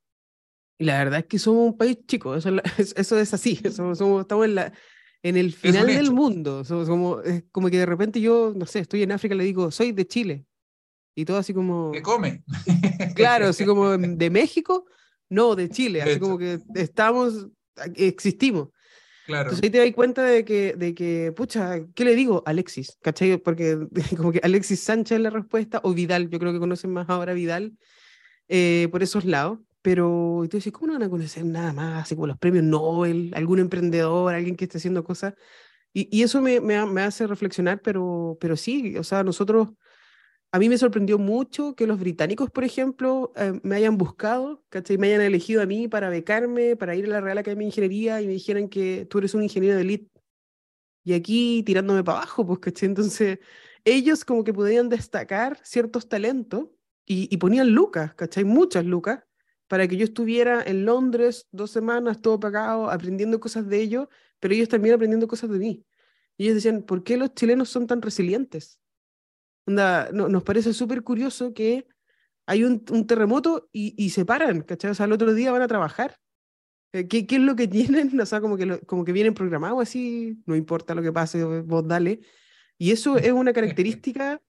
Y 0.80 0.86
la 0.86 0.98
verdad 0.98 1.20
es 1.20 1.26
que 1.26 1.38
somos 1.38 1.68
un 1.68 1.78
país 1.78 1.98
chico, 2.08 2.36
eso, 2.36 2.50
es, 2.78 2.94
eso 2.98 3.20
es 3.20 3.34
así, 3.34 3.58
somos, 3.72 4.00
estamos 4.22 4.46
en, 4.46 4.56
la, 4.56 4.74
en 5.22 5.38
el 5.38 5.54
final 5.54 5.88
del 5.88 6.12
mundo, 6.12 6.64
somos, 6.64 6.88
como, 6.88 7.22
es 7.22 7.44
como 7.52 7.70
que 7.70 7.78
de 7.78 7.86
repente 7.86 8.22
yo, 8.22 8.54
no 8.56 8.66
sé, 8.66 8.80
estoy 8.80 9.04
en 9.04 9.12
África 9.12 9.36
y 9.36 9.38
le 9.38 9.44
digo, 9.44 9.70
soy 9.70 9.92
de 9.92 10.08
Chile. 10.08 10.46
Y 11.16 11.26
todo 11.26 11.38
así 11.38 11.54
como... 11.54 11.92
¿Qué 11.92 12.02
come? 12.02 12.44
Claro, 13.16 13.48
así 13.48 13.66
como 13.66 13.98
de 13.98 14.30
México, 14.30 14.86
no, 15.30 15.56
de 15.56 15.70
Chile, 15.70 16.02
así 16.02 16.18
como 16.18 16.38
que 16.38 16.60
estamos, 16.76 17.48
existimos. 17.96 18.70
Claro. 19.26 19.50
Entonces 19.50 19.64
ahí 19.64 19.70
te 19.70 19.78
das 19.80 19.94
cuenta 19.94 20.24
de 20.24 20.46
que, 20.46 20.76
de 20.78 20.96
que, 20.96 21.34
pucha, 21.36 21.82
¿qué 21.94 22.06
le 22.06 22.16
digo? 22.16 22.42
Alexis, 22.46 22.98
¿cachai? 23.02 23.38
Porque 23.38 23.78
como 24.16 24.32
que 24.32 24.40
Alexis 24.42 24.80
Sánchez 24.80 25.18
es 25.18 25.22
la 25.22 25.30
respuesta, 25.30 25.82
o 25.84 25.94
Vidal, 25.94 26.30
yo 26.30 26.40
creo 26.40 26.54
que 26.54 26.60
conocen 26.60 26.94
más 26.94 27.10
ahora 27.10 27.34
Vidal, 27.34 27.74
eh, 28.48 28.88
por 28.92 29.04
esos 29.04 29.26
lados. 29.26 29.60
Pero 29.82 30.44
tú 30.50 30.58
dices, 30.58 30.74
¿cómo 30.74 30.88
no 30.88 30.94
van 30.94 31.04
a 31.04 31.10
conocer 31.10 31.46
nada 31.46 31.74
más? 31.74 32.04
Así 32.04 32.16
como 32.16 32.28
los 32.28 32.38
premios 32.38 32.64
Nobel, 32.66 33.32
algún 33.36 33.60
emprendedor, 33.60 34.34
alguien 34.34 34.56
que 34.56 34.66
esté 34.66 34.78
haciendo 34.78 35.04
cosas. 35.04 35.36
Y, 35.94 36.08
y 36.16 36.24
eso 36.24 36.42
me, 36.42 36.60
me, 36.62 36.86
me, 36.86 37.02
hace 37.02 37.28
reflexionar, 37.28 37.82
pero, 37.82 38.38
pero 38.40 38.56
sí, 38.58 38.98
o 38.98 39.04
sea, 39.04 39.24
nosotros 39.24 39.70
a 40.52 40.58
mí 40.60 40.68
me 40.68 40.78
sorprendió 40.78 41.20
mucho 41.20 41.76
que 41.76 41.86
los 41.86 42.00
británicos, 42.00 42.50
por 42.50 42.64
ejemplo, 42.64 43.32
eh, 43.36 43.60
me 43.64 43.76
hayan 43.76 43.98
buscado, 43.98 44.64
¿cachai? 44.70 44.98
Me 44.98 45.08
hayan 45.08 45.22
elegido 45.22 45.62
a 45.62 45.68
mí 45.68 45.88
para 45.88 46.10
becarme, 46.10 46.76
para 46.76 46.96
ir 46.96 47.06
a 47.06 47.10
la 47.10 47.22
Real 47.22 47.38
Academia 47.38 47.66
de 47.66 47.68
Ingeniería 47.68 48.22
y 48.22 48.28
me 48.28 48.34
dijeran 48.34 48.68
que 48.68 49.06
tú 49.10 49.20
eres 49.20 49.36
un 49.36 49.44
ingeniero 49.44 49.76
de 49.76 49.84
elite. 49.84 50.10
Y 51.04 51.14
aquí 51.14 51.64
tirándome 51.64 52.04
para 52.04 52.20
abajo, 52.20 52.46
pues, 52.46 52.60
¿cachai? 52.60 52.90
Entonces, 52.90 53.40
ellos 53.86 54.26
como 54.26 54.44
que 54.44 54.54
podían 54.54 54.90
destacar 54.90 55.60
ciertos 55.64 56.10
talentos 56.10 56.68
y, 57.06 57.34
y 57.34 57.38
ponían 57.38 57.70
lucas, 57.72 58.16
¿cachai? 58.16 58.44
Muchas 58.44 58.86
lucas, 58.86 59.24
para 59.70 59.88
que 59.88 59.96
yo 59.98 60.04
estuviera 60.04 60.64
en 60.64 60.84
Londres 60.84 61.48
dos 61.52 61.70
semanas, 61.72 62.22
todo 62.22 62.40
pagado, 62.40 62.90
aprendiendo 62.90 63.40
cosas 63.40 63.68
de 63.70 63.80
ellos, 63.80 64.08
pero 64.40 64.56
ellos 64.56 64.68
también 64.68 64.96
aprendiendo 64.96 65.28
cosas 65.28 65.52
de 65.52 65.60
mí. 65.60 65.86
Y 66.38 66.46
ellos 66.46 66.56
decían, 66.56 66.82
¿por 66.82 67.04
qué 67.04 67.18
los 67.18 67.36
chilenos 67.36 67.70
son 67.70 67.88
tan 67.88 68.02
resilientes? 68.02 68.80
no, 69.68 70.10
nos 70.12 70.44
parece 70.44 70.74
súper 70.74 71.04
curioso 71.04 71.54
que 71.54 71.88
hay 72.48 72.64
un, 72.64 72.84
terremoto 73.06 73.70
y, 73.72 74.10
se 74.10 74.26
paran, 74.26 74.62
¿cachai? 74.62 74.90
O 74.90 74.96
sea, 74.96 75.06
el 75.06 75.12
otro 75.12 75.36
día 75.36 75.52
van 75.52 75.62
a 75.62 75.68
trabajar. 75.68 76.18
Eh, 76.92 77.08
¿Qué, 77.08 77.28
¿Qué, 77.28 77.36
es 77.36 77.42
lo 77.44 77.56
que 77.56 77.68
tienen? 77.68 78.10
O 78.20 78.26
sea, 78.26 78.42
como 78.42 78.58
que, 78.58 78.80
como 78.88 79.06
que 79.06 79.12
vienen 79.12 79.36
programados 79.36 79.84
así, 79.84 80.42
no 80.48 80.56
importa 80.56 80.96
lo 80.96 81.04
que 81.04 81.14
pase, 81.14 81.44
vos 81.44 81.88
dale. 81.88 82.22
Y 82.80 82.92
eso 82.92 83.18
es 83.18 83.32
una 83.32 83.54
característica 83.54 84.42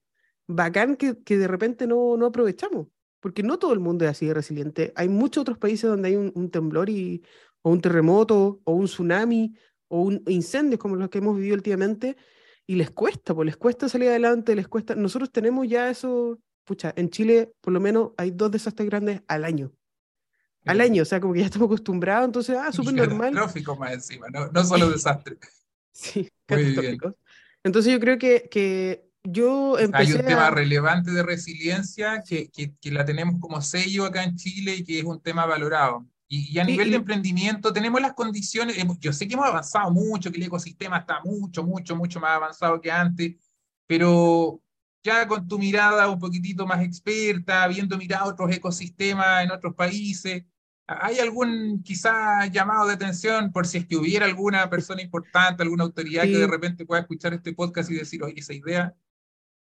bacán 0.47 0.95
que, 0.95 1.13
de 1.13 1.47
repente 1.47 1.85
no 1.85 2.25
aprovechamos, 2.25 2.87
porque 3.21 3.43
no 3.43 3.57
todo 3.57 3.71
el 3.71 3.79
mundo 3.79 4.03
es 4.03 4.11
así 4.11 4.25
de 4.25 4.33
resiliente. 4.33 4.91
Hay 4.95 5.07
muchos 5.07 5.43
otros 5.43 5.57
países 5.57 5.89
donde 5.89 6.09
hay 6.09 6.15
un, 6.17 6.33
un 6.35 6.51
temblor 6.51 6.89
y, 6.89 7.23
o 7.61 7.69
un 7.69 7.81
terremoto 7.81 8.59
o 8.63 8.73
un 8.73 8.85
tsunami 8.85 9.55
o 9.87 10.01
un 10.01 10.23
incendio 10.27 10.77
como 10.79 10.95
los 10.95 11.09
que 11.09 11.19
hemos 11.19 11.37
vivido 11.37 11.55
últimamente 11.55 12.17
y 12.65 12.75
les 12.75 12.91
cuesta, 12.91 13.33
pues 13.33 13.45
les 13.45 13.57
cuesta 13.57 13.89
salir 13.89 14.09
adelante, 14.09 14.55
les 14.55 14.67
cuesta. 14.67 14.95
Nosotros 14.95 15.31
tenemos 15.31 15.67
ya 15.67 15.89
eso, 15.89 16.39
pucha, 16.63 16.93
en 16.95 17.09
Chile 17.09 17.53
por 17.61 17.73
lo 17.73 17.79
menos 17.79 18.11
hay 18.17 18.31
dos 18.31 18.51
desastres 18.51 18.89
grandes 18.89 19.21
al 19.27 19.45
año. 19.45 19.71
Al 20.65 20.79
año, 20.79 21.01
o 21.01 21.05
sea, 21.05 21.19
como 21.19 21.33
que 21.33 21.39
ya 21.39 21.45
estamos 21.45 21.65
acostumbrados, 21.65 22.25
entonces, 22.25 22.55
ah, 22.57 22.71
súper 22.71 22.93
normal. 22.93 23.33
Catastrófico 23.33 23.75
más 23.75 23.93
encima, 23.93 24.27
no, 24.29 24.47
no 24.47 24.63
solo 24.63 24.89
desastre. 24.91 25.37
sí, 25.91 26.29
catastrófico. 26.45 27.15
Entonces 27.63 27.91
yo 27.91 27.99
creo 27.99 28.17
que, 28.17 28.47
que 28.49 29.10
yo 29.23 29.77
empecé 29.77 30.13
Hay 30.13 30.19
un 30.19 30.25
tema 30.25 30.49
relevante 30.49 31.11
de 31.11 31.23
resiliencia 31.23 32.23
que, 32.27 32.49
que, 32.49 32.75
que, 32.75 32.91
la 32.91 33.05
tenemos 33.05 33.39
como 33.39 33.61
sello 33.61 34.05
acá 34.05 34.23
en 34.23 34.35
Chile 34.35 34.75
y 34.77 34.83
que 34.83 34.99
es 34.99 35.05
un 35.05 35.21
tema 35.21 35.45
valorado. 35.45 36.07
Y, 36.33 36.57
a 36.59 36.63
nivel 36.63 36.91
de 36.91 36.95
emprendimiento 36.95 37.73
tenemos 37.73 37.99
las 37.99 38.13
condiciones, 38.13 38.77
yo 39.01 39.11
sé 39.11 39.27
que 39.27 39.33
hemos 39.33 39.47
avanzado 39.47 39.91
mucho, 39.91 40.31
que 40.31 40.37
el 40.37 40.45
ecosistema 40.45 40.99
está 40.99 41.19
mucho, 41.25 41.61
mucho, 41.61 41.93
mucho 41.93 42.21
más 42.21 42.31
avanzado 42.31 42.79
que 42.79 42.89
antes, 42.89 43.35
pero 43.85 44.61
ya 45.03 45.27
con 45.27 45.45
tu 45.45 45.59
mirada 45.59 46.09
un 46.09 46.19
poquitito 46.19 46.65
más 46.65 46.81
experta, 46.83 47.63
habiendo 47.63 47.97
mirado 47.97 48.29
otros 48.29 48.49
ecosistemas 48.49 49.43
en 49.43 49.51
otros 49.51 49.75
países, 49.75 50.45
¿hay 50.87 51.19
algún 51.19 51.83
quizá 51.83 52.45
llamado 52.47 52.87
de 52.87 52.93
atención 52.93 53.51
por 53.51 53.67
si 53.67 53.79
es 53.79 53.85
que 53.85 53.97
hubiera 53.97 54.25
alguna 54.25 54.69
persona 54.69 55.01
importante, 55.01 55.63
alguna 55.63 55.83
autoridad 55.83 56.23
que 56.23 56.37
de 56.37 56.47
repente 56.47 56.85
pueda 56.85 57.01
escuchar 57.01 57.33
este 57.33 57.53
podcast 57.53 57.91
y 57.91 57.95
decir, 57.95 58.23
oye, 58.23 58.39
esa 58.39 58.53
idea? 58.53 58.95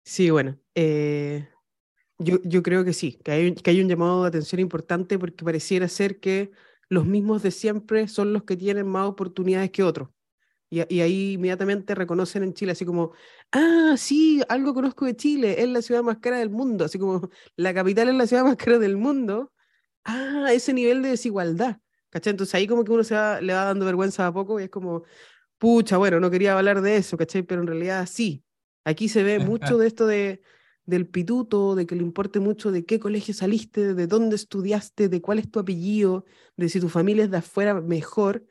Sí, 0.09 0.31
bueno, 0.31 0.57
eh, 0.73 1.47
yo, 2.17 2.41
yo 2.43 2.63
creo 2.63 2.83
que 2.83 2.93
sí, 2.93 3.19
que 3.23 3.31
hay, 3.31 3.55
que 3.55 3.69
hay 3.71 3.81
un 3.81 3.89
llamado 3.89 4.23
de 4.23 4.29
atención 4.29 4.59
importante 4.59 5.19
porque 5.19 5.45
pareciera 5.45 5.87
ser 5.87 6.19
que 6.19 6.51
los 6.89 7.05
mismos 7.05 7.43
de 7.43 7.51
siempre 7.51 8.07
son 8.07 8.33
los 8.33 8.43
que 8.43 8.57
tienen 8.57 8.87
más 8.87 9.07
oportunidades 9.07 9.69
que 9.71 9.83
otros. 9.83 10.09
Y, 10.71 10.81
y, 10.95 11.01
ahí 11.01 11.33
inmediatamente 11.33 11.95
reconocen 11.95 12.43
en 12.43 12.55
Chile, 12.55 12.73
así 12.73 12.85
como, 12.85 13.13
ah, 13.51 13.95
sí, 13.97 14.41
algo 14.49 14.73
conozco 14.73 15.05
de 15.05 15.15
Chile, 15.15 15.61
es 15.61 15.69
la 15.69 15.81
ciudad 15.83 16.03
más 16.03 16.19
cara 16.19 16.39
del 16.39 16.49
mundo, 16.51 16.85
así 16.85 16.99
como 16.99 17.29
la 17.57 17.73
capital 17.73 18.09
es 18.09 18.15
la 18.15 18.27
ciudad 18.27 18.45
más 18.45 18.57
cara 18.57 18.79
del 18.79 18.97
mundo. 18.97 19.53
Ah, 20.05 20.49
ese 20.53 20.73
nivel 20.73 21.03
de 21.03 21.09
desigualdad. 21.11 21.79
¿Cachai? 22.09 22.31
Entonces 22.31 22.55
ahí 22.55 22.67
como 22.67 22.83
que 22.85 22.91
uno 22.93 23.03
se 23.05 23.15
va, 23.15 23.41
le 23.41 23.53
va 23.53 23.65
dando 23.65 23.85
vergüenza 23.85 24.27
a 24.27 24.33
poco 24.33 24.59
y 24.59 24.65
es 24.65 24.69
como, 24.71 25.03
pucha, 25.59 25.97
bueno, 25.97 26.19
no 26.19 26.31
quería 26.31 26.57
hablar 26.57 26.81
de 26.81 26.97
eso, 26.97 27.17
¿cachai? 27.17 27.43
Pero 27.43 27.61
en 27.61 27.67
realidad 27.67 28.07
sí. 28.11 28.43
Aquí 28.89 29.07
se 29.07 29.21
ve 29.21 29.37
mucho 29.37 29.77
de 29.77 29.85
esto 29.85 30.07
de, 30.07 30.41
del 30.87 31.07
pituto, 31.07 31.75
de 31.75 31.85
que 31.85 31.95
le 31.95 32.01
importe 32.01 32.39
mucho 32.39 32.71
de 32.71 32.85
qué 32.85 32.99
colegio 32.99 33.35
saliste, 33.35 33.93
de 33.93 34.07
dónde 34.07 34.35
estudiaste, 34.35 35.09
de 35.09 35.21
cuál 35.21 35.37
es 35.37 35.51
tu 35.51 35.59
apellido, 35.59 36.25
de 36.57 36.69
si 36.69 36.79
tu 36.79 36.89
familia 36.89 37.25
es 37.25 37.29
de 37.29 37.37
afuera 37.37 37.79
mejor, 37.81 38.43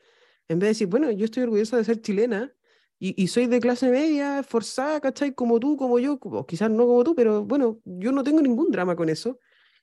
en 0.47 0.59
vez 0.59 0.67
de 0.67 0.69
decir, 0.69 0.87
bueno, 0.87 1.11
yo 1.11 1.25
estoy 1.25 1.43
orgullosa 1.43 1.75
de 1.75 1.83
ser 1.83 2.01
chilena 2.01 2.53
y, 2.97 3.21
y 3.21 3.27
soy 3.27 3.47
de 3.47 3.59
clase 3.59 3.91
media, 3.91 4.41
forzada, 4.43 5.01
¿cachai? 5.01 5.33
Como 5.35 5.59
tú, 5.59 5.75
como 5.75 5.99
yo, 5.99 6.17
o 6.21 6.45
quizás 6.45 6.71
no 6.71 6.87
como 6.87 7.03
tú, 7.03 7.15
pero 7.15 7.43
bueno, 7.43 7.81
yo 7.83 8.13
no 8.13 8.23
tengo 8.23 8.41
ningún 8.41 8.71
drama 8.71 8.95
con 8.95 9.09
eso 9.09 9.39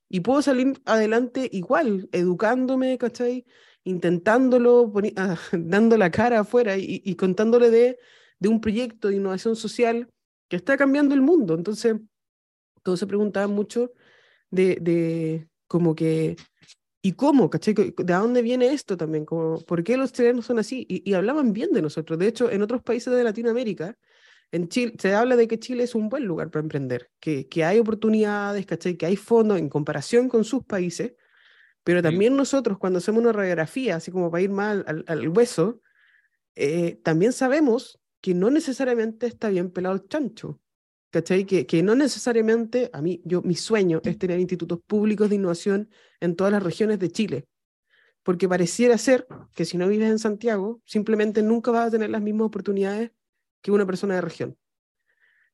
y 0.08 0.20
puedo 0.20 0.40
salir 0.40 0.80
adelante 0.86 1.50
igual, 1.52 2.08
educándome, 2.12 2.96
¿cachai? 2.96 3.44
Intentándolo, 3.84 4.90
dando 5.52 5.98
la 5.98 6.10
cara 6.10 6.40
afuera 6.40 6.78
y, 6.78 7.02
y 7.04 7.14
contándole 7.14 7.70
de, 7.70 7.98
de 8.38 8.48
un 8.48 8.62
proyecto 8.62 9.08
de 9.08 9.16
innovación 9.16 9.54
social 9.54 10.08
que 10.48 10.56
está 10.56 10.76
cambiando 10.76 11.14
el 11.14 11.22
mundo. 11.22 11.54
Entonces, 11.54 11.96
todos 12.82 12.98
se 12.98 13.06
preguntaban 13.06 13.50
mucho 13.50 13.92
de, 14.50 14.76
de 14.80 15.48
como 15.66 15.94
que, 15.94 16.36
¿y 17.02 17.12
cómo? 17.12 17.50
¿Cachai? 17.50 17.74
¿De 17.74 18.12
dónde 18.14 18.42
viene 18.42 18.72
esto 18.72 18.96
también? 18.96 19.24
Como, 19.24 19.60
¿Por 19.60 19.82
qué 19.84 19.96
los 19.96 20.12
chilenos 20.12 20.46
son 20.46 20.58
así? 20.58 20.86
Y, 20.88 21.12
hablaban 21.14 21.52
bien 21.52 21.72
de 21.72 21.82
nosotros. 21.82 22.18
De 22.18 22.28
hecho, 22.28 22.50
en 22.50 22.62
otros 22.62 22.82
países 22.82 23.12
de 23.12 23.24
Latinoamérica, 23.24 23.96
en 24.52 24.68
Chile, 24.68 24.94
se 24.98 25.14
habla 25.14 25.36
de 25.36 25.48
que 25.48 25.58
Chile 25.58 25.82
es 25.82 25.94
un 25.94 26.08
buen 26.08 26.24
lugar 26.24 26.50
para 26.50 26.62
emprender, 26.62 27.10
que, 27.20 27.48
que 27.48 27.64
hay 27.64 27.78
oportunidades, 27.80 28.64
¿cachai? 28.66 28.96
Que 28.96 29.06
hay 29.06 29.16
fondos 29.16 29.58
en 29.58 29.68
comparación 29.68 30.28
con 30.28 30.44
sus 30.44 30.64
países, 30.64 31.14
pero 31.82 32.02
también 32.02 32.36
nosotros 32.36 32.78
cuando 32.78 32.98
hacemos 32.98 33.22
una 33.22 33.32
radiografía, 33.32 33.96
así 33.96 34.10
como 34.10 34.30
para 34.30 34.42
ir 34.42 34.50
al, 34.50 35.04
al 35.06 35.28
hueso, 35.28 35.80
eh, 36.56 36.98
también 37.02 37.32
sabemos 37.32 38.00
que 38.26 38.34
no 38.34 38.50
necesariamente 38.50 39.28
está 39.28 39.50
bien 39.50 39.70
pelado 39.70 39.94
el 39.94 40.08
chancho. 40.08 40.58
¿cachai? 41.10 41.44
Que, 41.44 41.64
que 41.64 41.84
no 41.84 41.94
necesariamente, 41.94 42.90
a 42.92 43.00
mí, 43.00 43.22
yo, 43.24 43.40
mi 43.42 43.54
sueño 43.54 44.00
es 44.02 44.18
tener 44.18 44.40
institutos 44.40 44.80
públicos 44.84 45.30
de 45.30 45.36
innovación 45.36 45.88
en 46.18 46.34
todas 46.34 46.52
las 46.52 46.60
regiones 46.60 46.98
de 46.98 47.08
Chile, 47.08 47.46
porque 48.24 48.48
pareciera 48.48 48.98
ser 48.98 49.28
que 49.54 49.64
si 49.64 49.78
no 49.78 49.86
vives 49.86 50.10
en 50.10 50.18
Santiago, 50.18 50.82
simplemente 50.84 51.40
nunca 51.44 51.70
vas 51.70 51.86
a 51.86 51.90
tener 51.92 52.10
las 52.10 52.20
mismas 52.20 52.46
oportunidades 52.46 53.12
que 53.62 53.70
una 53.70 53.86
persona 53.86 54.16
de 54.16 54.22
región. 54.22 54.58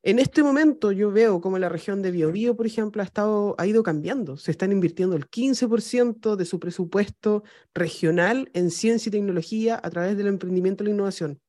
En 0.01 0.17
este 0.17 0.41
momento 0.41 0.91
yo 0.91 1.11
veo 1.11 1.41
como 1.41 1.59
la 1.59 1.69
región 1.69 2.01
de 2.01 2.09
Biobío, 2.09 2.55
por 2.57 2.65
ejemplo, 2.65 3.03
ha, 3.03 3.05
estado, 3.05 3.53
ha 3.59 3.67
ido 3.67 3.83
cambiando. 3.83 4.35
Se 4.35 4.49
están 4.49 4.71
invirtiendo 4.71 5.15
el 5.15 5.29
15% 5.29 6.35
de 6.35 6.45
su 6.45 6.59
presupuesto 6.59 7.43
regional 7.75 8.49
en 8.55 8.71
ciencia 8.71 9.09
y 9.09 9.11
tecnología 9.11 9.79
a 9.81 9.91
través 9.91 10.17
del 10.17 10.25
emprendimiento 10.25 10.83
y 10.83 10.87
la 10.87 10.93
innovación. 10.93 11.39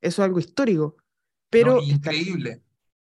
Eso 0.00 0.22
es 0.22 0.26
algo 0.26 0.38
histórico. 0.38 0.96
Pero 1.50 1.82
increíble. 1.82 2.62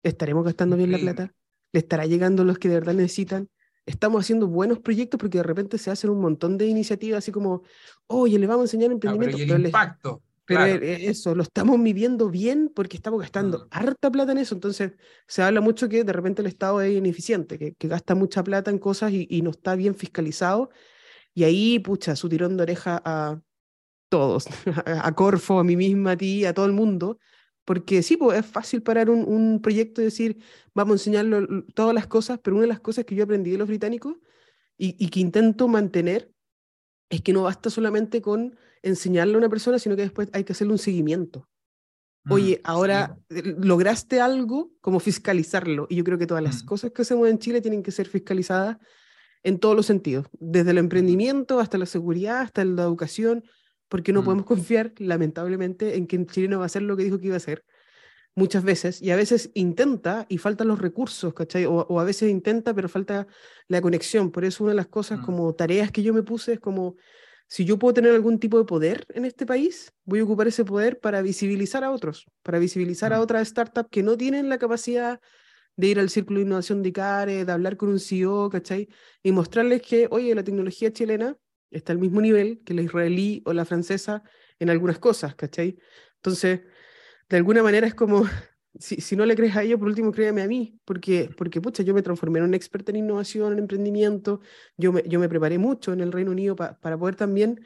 ¿Estaremos 0.04 0.44
gastando 0.44 0.78
bien 0.78 0.92
la 0.92 1.00
plata? 1.00 1.34
¿Le 1.72 1.80
estará 1.80 2.06
llegando 2.06 2.44
a 2.44 2.46
los 2.46 2.60
que 2.60 2.70
de 2.70 2.76
verdad 2.76 2.94
necesitan? 2.94 3.50
Estamos 3.86 4.24
haciendo 4.24 4.48
buenos 4.48 4.80
proyectos 4.80 5.20
porque 5.20 5.40
de 5.40 5.44
repente 5.44 5.78
se 5.78 5.92
hacen 5.92 6.10
un 6.10 6.20
montón 6.20 6.58
de 6.58 6.68
iniciativas 6.68 7.20
así 7.20 7.32
como, 7.32 7.64
oye, 8.08 8.38
le 8.40 8.48
vamos 8.48 8.62
a 8.62 8.66
enseñar 8.66 8.92
emprendimiento. 8.92 9.38
pero 9.38 9.56
el 9.56 9.66
impacto. 9.66 10.22
Pero 10.46 10.64
e, 10.66 11.08
eso, 11.08 11.34
lo 11.34 11.42
estamos 11.42 11.80
midiendo 11.80 12.30
bien 12.30 12.72
porque 12.74 12.98
estamos 12.98 13.20
gastando 13.20 13.60
mm. 13.60 13.68
harta 13.72 14.12
plata 14.12 14.32
en 14.32 14.38
eso. 14.40 14.54
Entonces, 14.54 14.94
se 15.28 15.42
habla 15.42 15.60
mucho 15.60 15.90
que 15.90 16.04
de 16.04 16.14
repente 16.14 16.42
el 16.42 16.48
Estado 16.48 16.82
es 16.82 16.96
ineficiente, 16.96 17.58
que, 17.58 17.74
que 17.74 17.88
gasta 17.88 18.14
mucha 18.14 18.44
plata 18.44 18.70
en 18.70 18.78
cosas 18.78 19.12
y, 19.12 19.28
y, 19.30 19.42
no 19.42 19.50
está 19.50 19.76
bien 19.76 19.96
fiscalizado. 19.96 20.70
Y 21.34 21.44
ahí, 21.44 21.80
pucha, 21.80 22.16
su 22.16 22.30
tirón 22.30 22.58
de 22.58 22.64
oreja 22.64 23.02
a 23.04 23.42
todos, 24.10 24.48
a 24.86 25.12
Corfo, 25.14 25.60
a 25.60 25.64
mí 25.64 25.76
misma, 25.76 26.12
a 26.12 26.18
ti, 26.18 26.46
a 26.46 26.54
todo 26.54 26.66
el 26.66 26.74
mundo, 26.74 27.20
porque 27.66 28.04
sí, 28.04 28.18
pues 28.18 28.40
es 28.40 28.46
fácil 28.46 28.84
parar 28.84 29.10
un, 29.10 29.28
un 29.28 29.62
proyecto 29.62 30.02
y 30.02 30.06
decir, 30.06 30.38
vamos 30.74 30.92
a 30.92 30.96
enseñarlo 30.96 31.64
todas 31.74 31.94
las 31.96 32.08
cosas, 32.08 32.40
pero 32.44 32.56
una 32.56 32.64
de 32.64 32.70
las 32.70 32.80
cosas 32.80 33.06
que 33.06 33.16
yo 33.16 33.24
aprendí 33.24 33.52
de 33.52 33.58
los 33.58 33.68
británicos 33.68 34.16
y, 34.78 34.96
y 35.04 35.10
que 35.10 35.20
intento 35.20 35.68
mantener 35.68 36.32
es 37.10 37.22
que 37.22 37.34
no 37.34 37.44
basta 37.44 37.70
solamente 37.70 38.22
con 38.22 38.56
enseñarle 38.82 39.36
a 39.36 39.38
una 39.38 39.50
persona, 39.50 39.80
sino 39.80 39.96
que 39.96 40.04
después 40.04 40.30
hay 40.34 40.44
que 40.44 40.54
hacerle 40.54 40.74
un 40.74 40.80
seguimiento. 40.80 41.48
Mm, 42.26 42.32
Oye, 42.32 42.62
ahora 42.64 43.18
eh, 43.30 43.56
lograste 43.58 44.20
algo, 44.22 44.72
como 44.82 45.00
fiscalizarlo. 45.00 45.88
Y 45.90 45.96
yo 45.96 46.04
creo 46.04 46.18
que 46.18 46.28
todas 46.28 46.44
las 46.44 46.64
Mm. 46.64 46.66
cosas 46.66 46.92
que 46.92 47.02
hacemos 47.04 47.30
en 47.30 47.40
Chile 47.40 47.62
tienen 47.62 47.84
que 47.84 47.92
ser 47.92 48.08
fiscalizadas 48.08 48.78
en 49.44 49.60
todos 49.60 49.76
los 49.76 49.86
sentidos, 49.86 50.28
desde 50.40 50.72
el 50.72 50.80
emprendimiento 50.80 51.60
hasta 51.60 51.78
la 51.78 51.86
seguridad, 51.86 52.42
hasta 52.42 52.66
la 52.66 52.82
educación, 52.84 53.44
porque 53.96 54.12
no 54.12 54.24
Mm. 54.24 54.26
podemos 54.26 54.46
confiar, 54.68 54.92
lamentablemente, 54.98 55.96
en 55.96 56.06
que 56.06 56.18
el 56.18 56.28
chileno 56.28 56.58
va 56.58 56.64
a 56.64 56.66
hacer 56.66 56.82
lo 56.82 56.98
que 56.98 57.06
dijo 57.06 57.18
que 57.18 57.28
iba 57.28 57.36
a 57.36 57.38
hacer 57.38 57.64
muchas 58.36 58.66
veces, 58.66 59.02
y 59.02 59.12
a 59.12 59.16
veces 59.16 59.52
intenta 59.54 60.26
y 60.28 60.38
faltan 60.38 60.68
los 60.68 60.80
recursos, 60.80 61.34
¿cachai? 61.34 61.64
O, 61.64 61.76
o 61.76 62.00
a 62.02 62.04
veces 62.04 62.30
intenta, 62.30 62.74
pero 62.74 62.90
falta 62.90 63.26
la 63.70 63.80
conexión. 63.80 64.32
Por 64.32 64.44
eso 64.44 64.66
una 64.66 64.72
de 64.74 64.76
las 64.76 64.88
cosas 64.88 65.20
Mm. 65.20 65.26
como 65.26 65.56
tareas 65.56 65.92
que 65.92 66.04
yo 66.04 66.14
me 66.14 66.24
puse 66.24 66.52
es 66.56 66.60
como, 66.60 66.98
si 67.48 67.64
yo 67.64 67.80
puedo 67.80 67.94
tener 67.94 68.12
algún 68.14 68.38
tipo 68.38 68.58
de 68.58 68.66
poder 68.66 69.06
en 69.14 69.24
este 69.24 69.46
país, 69.46 69.94
voy 70.04 70.20
a 70.20 70.26
ocupar 70.26 70.48
ese 70.50 70.66
poder 70.66 71.00
para 71.00 71.22
visibilizar 71.22 71.86
a 71.86 71.92
otros, 71.92 72.26
para 72.44 72.60
visibilizar 72.60 73.14
a 73.14 73.20
Mm. 73.20 73.22
otras 73.22 73.48
startups 73.48 73.88
que 73.90 74.04
no 74.04 74.18
tienen 74.18 74.50
la 74.50 74.58
capacidad 74.58 75.22
de 75.78 75.88
ir 75.88 76.00
al 76.00 76.10
círculo 76.10 76.40
de 76.40 76.46
innovación 76.48 76.84
de 76.84 76.90
ICARE, 76.90 77.46
de 77.46 77.52
hablar 77.54 77.78
con 77.78 77.88
un 77.88 78.00
CEO, 78.02 78.50
¿cachai? 78.50 78.90
Y 79.24 79.32
mostrarles 79.32 79.82
que, 79.82 80.10
oye, 80.12 80.36
la 80.36 80.44
tecnología 80.44 80.92
chilena 80.92 81.38
está 81.76 81.94
al 81.94 82.00
mismo 82.00 82.22
nivel 82.22 82.62
que 82.66 82.74
la 82.74 82.82
israelí 82.82 83.42
o 83.46 83.54
la 83.54 83.66
francesa 83.66 84.24
en 84.60 84.70
algunas 84.70 85.00
cosas, 85.00 85.36
¿cachai? 85.36 85.78
Entonces, 86.18 86.62
de 87.30 87.38
alguna 87.38 87.64
manera 87.64 87.88
es 87.88 87.96
como, 87.96 88.24
si, 88.80 88.98
si 89.02 89.16
no 89.16 89.26
le 89.26 89.36
crees 89.36 89.56
a 89.56 89.64
ellos, 89.64 89.80
por 89.80 89.88
último 89.90 90.12
créeme 90.12 90.42
a 90.44 90.48
mí, 90.48 90.80
porque, 90.86 91.30
porque 91.38 91.62
pucha, 91.62 91.84
yo 91.84 91.94
me 91.94 92.02
transformé 92.02 92.40
en 92.40 92.46
un 92.46 92.54
experto 92.54 92.92
en 92.92 92.98
innovación, 92.98 93.54
en 93.54 93.60
emprendimiento, 93.60 94.42
yo 94.78 94.94
me, 94.94 95.04
yo 95.08 95.20
me 95.20 95.30
preparé 95.30 95.58
mucho 95.58 95.94
en 95.94 96.02
el 96.02 96.12
Reino 96.12 96.32
Unido 96.32 96.56
pa- 96.56 96.80
para 96.80 96.98
poder 96.98 97.16
también 97.16 97.66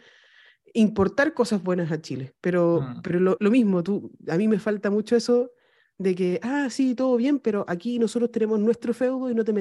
importar 0.74 1.34
cosas 1.34 1.64
buenas 1.64 1.92
a 1.92 2.02
Chile, 2.02 2.36
pero, 2.42 2.82
Mm. 2.82 3.02
pero 3.02 3.20
lo, 3.20 3.38
lo 3.40 3.52
mismo, 3.52 3.84
tú, 3.84 4.12
a 4.28 4.38
mí 4.38 4.48
me 4.48 4.60
falta 4.60 4.90
mucho 4.92 5.16
eso 5.16 5.52
de 6.00 6.16
que, 6.16 6.40
ah, 6.42 6.70
sí, 6.72 6.96
todo 6.96 7.16
bien, 7.18 7.40
pero 7.40 7.66
aquí 7.68 8.00
nosotros 8.00 8.32
tenemos 8.32 8.60
nuestro 8.60 8.94
feudo 8.94 9.30
y 9.30 9.36
no 9.36 9.44
te. 9.44 9.54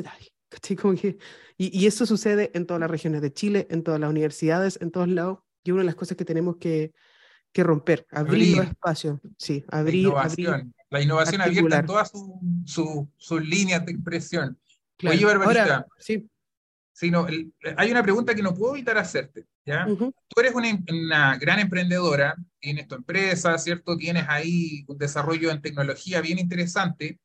Como 0.81 0.95
que, 0.95 1.19
y, 1.59 1.79
y 1.79 1.87
eso 1.87 2.07
sucede 2.07 2.51
en 2.55 2.65
todas 2.65 2.81
las 2.81 2.91
regiones 2.91 3.21
de 3.21 3.33
Chile, 3.33 3.67
en 3.71 3.83
todas 3.83 4.01
las 4.01 4.09
universidades, 4.09 4.79
en 4.81 4.91
todos 4.91 5.09
lados, 5.09 5.41
y 5.65 5.73
una 5.73 5.81
de 5.83 5.87
las 5.87 5.97
cosas 5.97 6.17
que 6.17 6.25
tenemos 6.25 6.57
que, 6.57 6.93
que 7.53 7.63
romper, 7.65 8.07
abrir, 8.11 8.57
Abrir. 8.57 8.71
espacios, 8.71 9.21
sí, 9.37 9.65
La 9.69 9.79
abrir, 9.81 10.13
abrir, 10.17 10.67
la 10.91 11.03
innovación 11.03 11.41
abierta 11.43 11.81
en 11.81 11.87
todas 11.87 12.11
su- 12.11 12.41
su- 12.65 13.09
sus 13.17 13.47
líneas 13.47 13.85
de 13.85 13.93
expresión. 13.93 14.59
claro. 14.97 15.17
Oye, 15.17 15.25
Barbarita, 15.27 15.63
Ahora, 15.63 15.87
sí, 15.99 16.31
sí, 16.99 17.11
no, 17.11 17.27
el- 17.29 17.53
hay 17.77 17.91
una 17.91 18.03
pregunta 18.03 18.35
que 18.35 18.43
no 18.43 18.55
puedo 18.55 18.75
evitar 18.75 18.99
hacerte, 18.99 19.47
¿ya? 19.65 19.87
ujú, 19.87 20.13
Tú 20.29 20.41
eres 20.41 20.55
una, 20.55 20.69
una 20.91 21.37
gran 21.39 21.59
emprendedora, 21.61 22.35
tienes 22.61 22.89
tu 22.89 22.97
empresa, 22.97 23.57
¿cierto? 23.59 23.97
Tienes 23.97 24.25
ahí 24.29 24.85
un 24.89 24.99
desarrollo 24.99 25.51
en 25.51 25.63
tecnología 25.63 26.21
bien 26.21 26.39
interesante, 26.39 27.19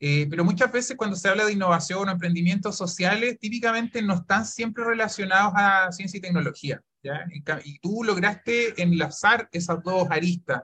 eh, 0.00 0.26
pero 0.28 0.44
muchas 0.44 0.72
veces 0.72 0.96
cuando 0.96 1.16
se 1.16 1.28
habla 1.28 1.44
de 1.46 1.52
innovación 1.52 2.08
o 2.08 2.12
emprendimientos 2.12 2.76
sociales, 2.76 3.38
típicamente 3.38 4.02
no 4.02 4.14
están 4.14 4.44
siempre 4.46 4.84
relacionados 4.84 5.52
a 5.56 5.92
ciencia 5.92 6.18
y 6.18 6.20
tecnología, 6.20 6.80
¿ya? 7.02 7.26
Y 7.64 7.78
tú 7.80 8.02
lograste 8.04 8.80
enlazar 8.82 9.48
esas 9.52 9.82
dos 9.82 10.08
aristas. 10.10 10.62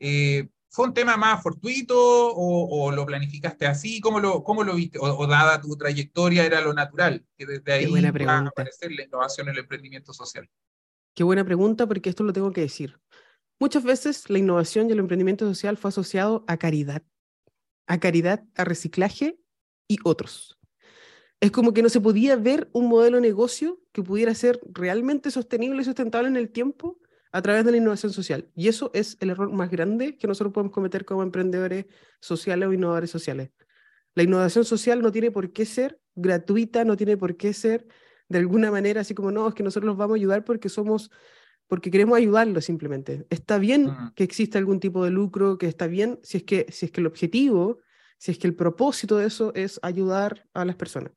Eh, 0.00 0.48
¿Fue 0.72 0.86
un 0.86 0.94
tema 0.94 1.16
más 1.18 1.42
fortuito 1.42 1.96
o, 1.98 2.86
o 2.86 2.92
lo 2.92 3.04
planificaste 3.06 3.66
así? 3.66 4.00
¿Cómo 4.00 4.20
lo, 4.20 4.42
cómo 4.42 4.64
lo 4.64 4.74
viste? 4.74 4.98
O, 4.98 5.04
o 5.04 5.26
dada 5.26 5.60
tu 5.60 5.76
trayectoria 5.76 6.46
era 6.46 6.60
lo 6.62 6.72
natural, 6.74 7.26
que 7.36 7.46
desde 7.46 7.72
ahí 7.72 7.86
buena 7.86 8.10
va 8.26 8.38
a 8.40 8.44
pregunta. 8.44 8.50
aparecer 8.50 8.90
la 8.92 9.04
innovación 9.04 9.48
en 9.48 9.54
el 9.54 9.60
emprendimiento 9.60 10.12
social. 10.14 10.48
qué 11.14 11.24
buena 11.24 11.44
pregunta, 11.44 11.86
porque 11.86 12.10
esto 12.10 12.24
lo 12.24 12.32
tengo 12.32 12.52
que 12.52 12.62
decir. 12.62 12.98
Muchas 13.60 13.84
veces 13.84 14.28
la 14.30 14.38
innovación 14.38 14.88
y 14.88 14.92
el 14.92 14.98
emprendimiento 14.98 15.46
social 15.46 15.76
fue 15.76 15.90
asociado 15.90 16.44
a 16.48 16.56
caridad, 16.56 17.02
a 17.86 18.00
caridad, 18.00 18.42
a 18.56 18.64
reciclaje 18.64 19.38
y 19.88 19.98
otros. 20.04 20.58
Es 21.40 21.50
como 21.50 21.74
que 21.74 21.82
no 21.82 21.88
se 21.88 22.00
podía 22.00 22.36
ver 22.36 22.70
un 22.72 22.88
modelo 22.88 23.16
de 23.16 23.22
negocio 23.22 23.80
que 23.92 24.02
pudiera 24.02 24.34
ser 24.34 24.60
realmente 24.72 25.30
sostenible 25.30 25.82
y 25.82 25.84
sustentable 25.84 26.28
en 26.28 26.36
el 26.36 26.50
tiempo 26.50 26.98
a 27.32 27.42
través 27.42 27.64
de 27.64 27.72
la 27.72 27.78
innovación 27.78 28.12
social. 28.12 28.48
Y 28.54 28.68
eso 28.68 28.90
es 28.94 29.16
el 29.20 29.30
error 29.30 29.50
más 29.50 29.70
grande 29.70 30.16
que 30.16 30.26
nosotros 30.26 30.52
podemos 30.52 30.72
cometer 30.72 31.04
como 31.04 31.22
emprendedores 31.22 31.86
sociales 32.20 32.68
o 32.68 32.72
innovadores 32.72 33.10
sociales. 33.10 33.50
La 34.14 34.22
innovación 34.22 34.64
social 34.64 35.00
no 35.00 35.10
tiene 35.10 35.30
por 35.30 35.52
qué 35.52 35.64
ser 35.64 35.98
gratuita, 36.14 36.84
no 36.84 36.96
tiene 36.96 37.16
por 37.16 37.36
qué 37.36 37.54
ser 37.54 37.86
de 38.28 38.38
alguna 38.38 38.70
manera 38.70 39.00
así 39.00 39.14
como, 39.14 39.30
no, 39.30 39.48
es 39.48 39.54
que 39.54 39.62
nosotros 39.62 39.86
los 39.86 39.96
vamos 39.96 40.14
a 40.14 40.18
ayudar 40.18 40.44
porque 40.44 40.68
somos, 40.68 41.10
porque 41.66 41.90
queremos 41.90 42.16
ayudarlos 42.16 42.64
simplemente. 42.64 43.26
Está 43.30 43.58
bien 43.58 43.86
Ujú. 43.86 44.14
que 44.14 44.24
exista 44.24 44.58
algún 44.58 44.80
tipo 44.80 45.04
de 45.04 45.10
lucro, 45.10 45.56
que 45.56 45.66
está 45.66 45.86
bien 45.86 46.20
si 46.22 46.38
es 46.38 46.42
que, 46.44 46.66
si 46.70 46.86
es 46.86 46.92
que 46.92 47.00
el 47.00 47.06
objetivo, 47.06 47.78
si 48.18 48.30
es 48.30 48.38
que 48.38 48.46
el 48.46 48.54
propósito 48.54 49.16
de 49.16 49.26
eso 49.26 49.52
es 49.54 49.80
ayudar 49.82 50.46
a 50.52 50.64
las 50.64 50.76
personas. 50.76 51.12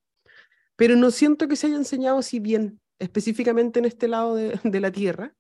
Pero 0.77 0.95
no 0.95 1.11
siento 1.11 1.47
que 1.47 1.55
se 1.55 1.67
haya 1.67 1.75
enseñado 1.75 2.17
así 2.17 2.39
bien, 2.39 2.79
específicamente 2.99 3.79
en 3.79 3.85
este 3.85 4.07
lado 4.07 4.35
de, 4.35 4.59
de 4.63 4.79
la 4.79 4.91
Tierra. 4.91 5.35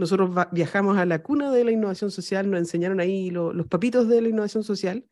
Nosotros 0.00 0.30
viajamos 0.50 0.96
a 0.96 1.04
la 1.04 1.22
cuna 1.22 1.52
de 1.52 1.62
la 1.62 1.72
innovación 1.72 2.10
social, 2.10 2.50
nos 2.50 2.58
enseñaron 2.60 3.00
ahí 3.00 3.30
lo- 3.30 3.52
los 3.52 3.66
papitos 3.66 4.08
de 4.08 4.22
la 4.22 4.28
innovación 4.30 4.64
social 4.64 5.04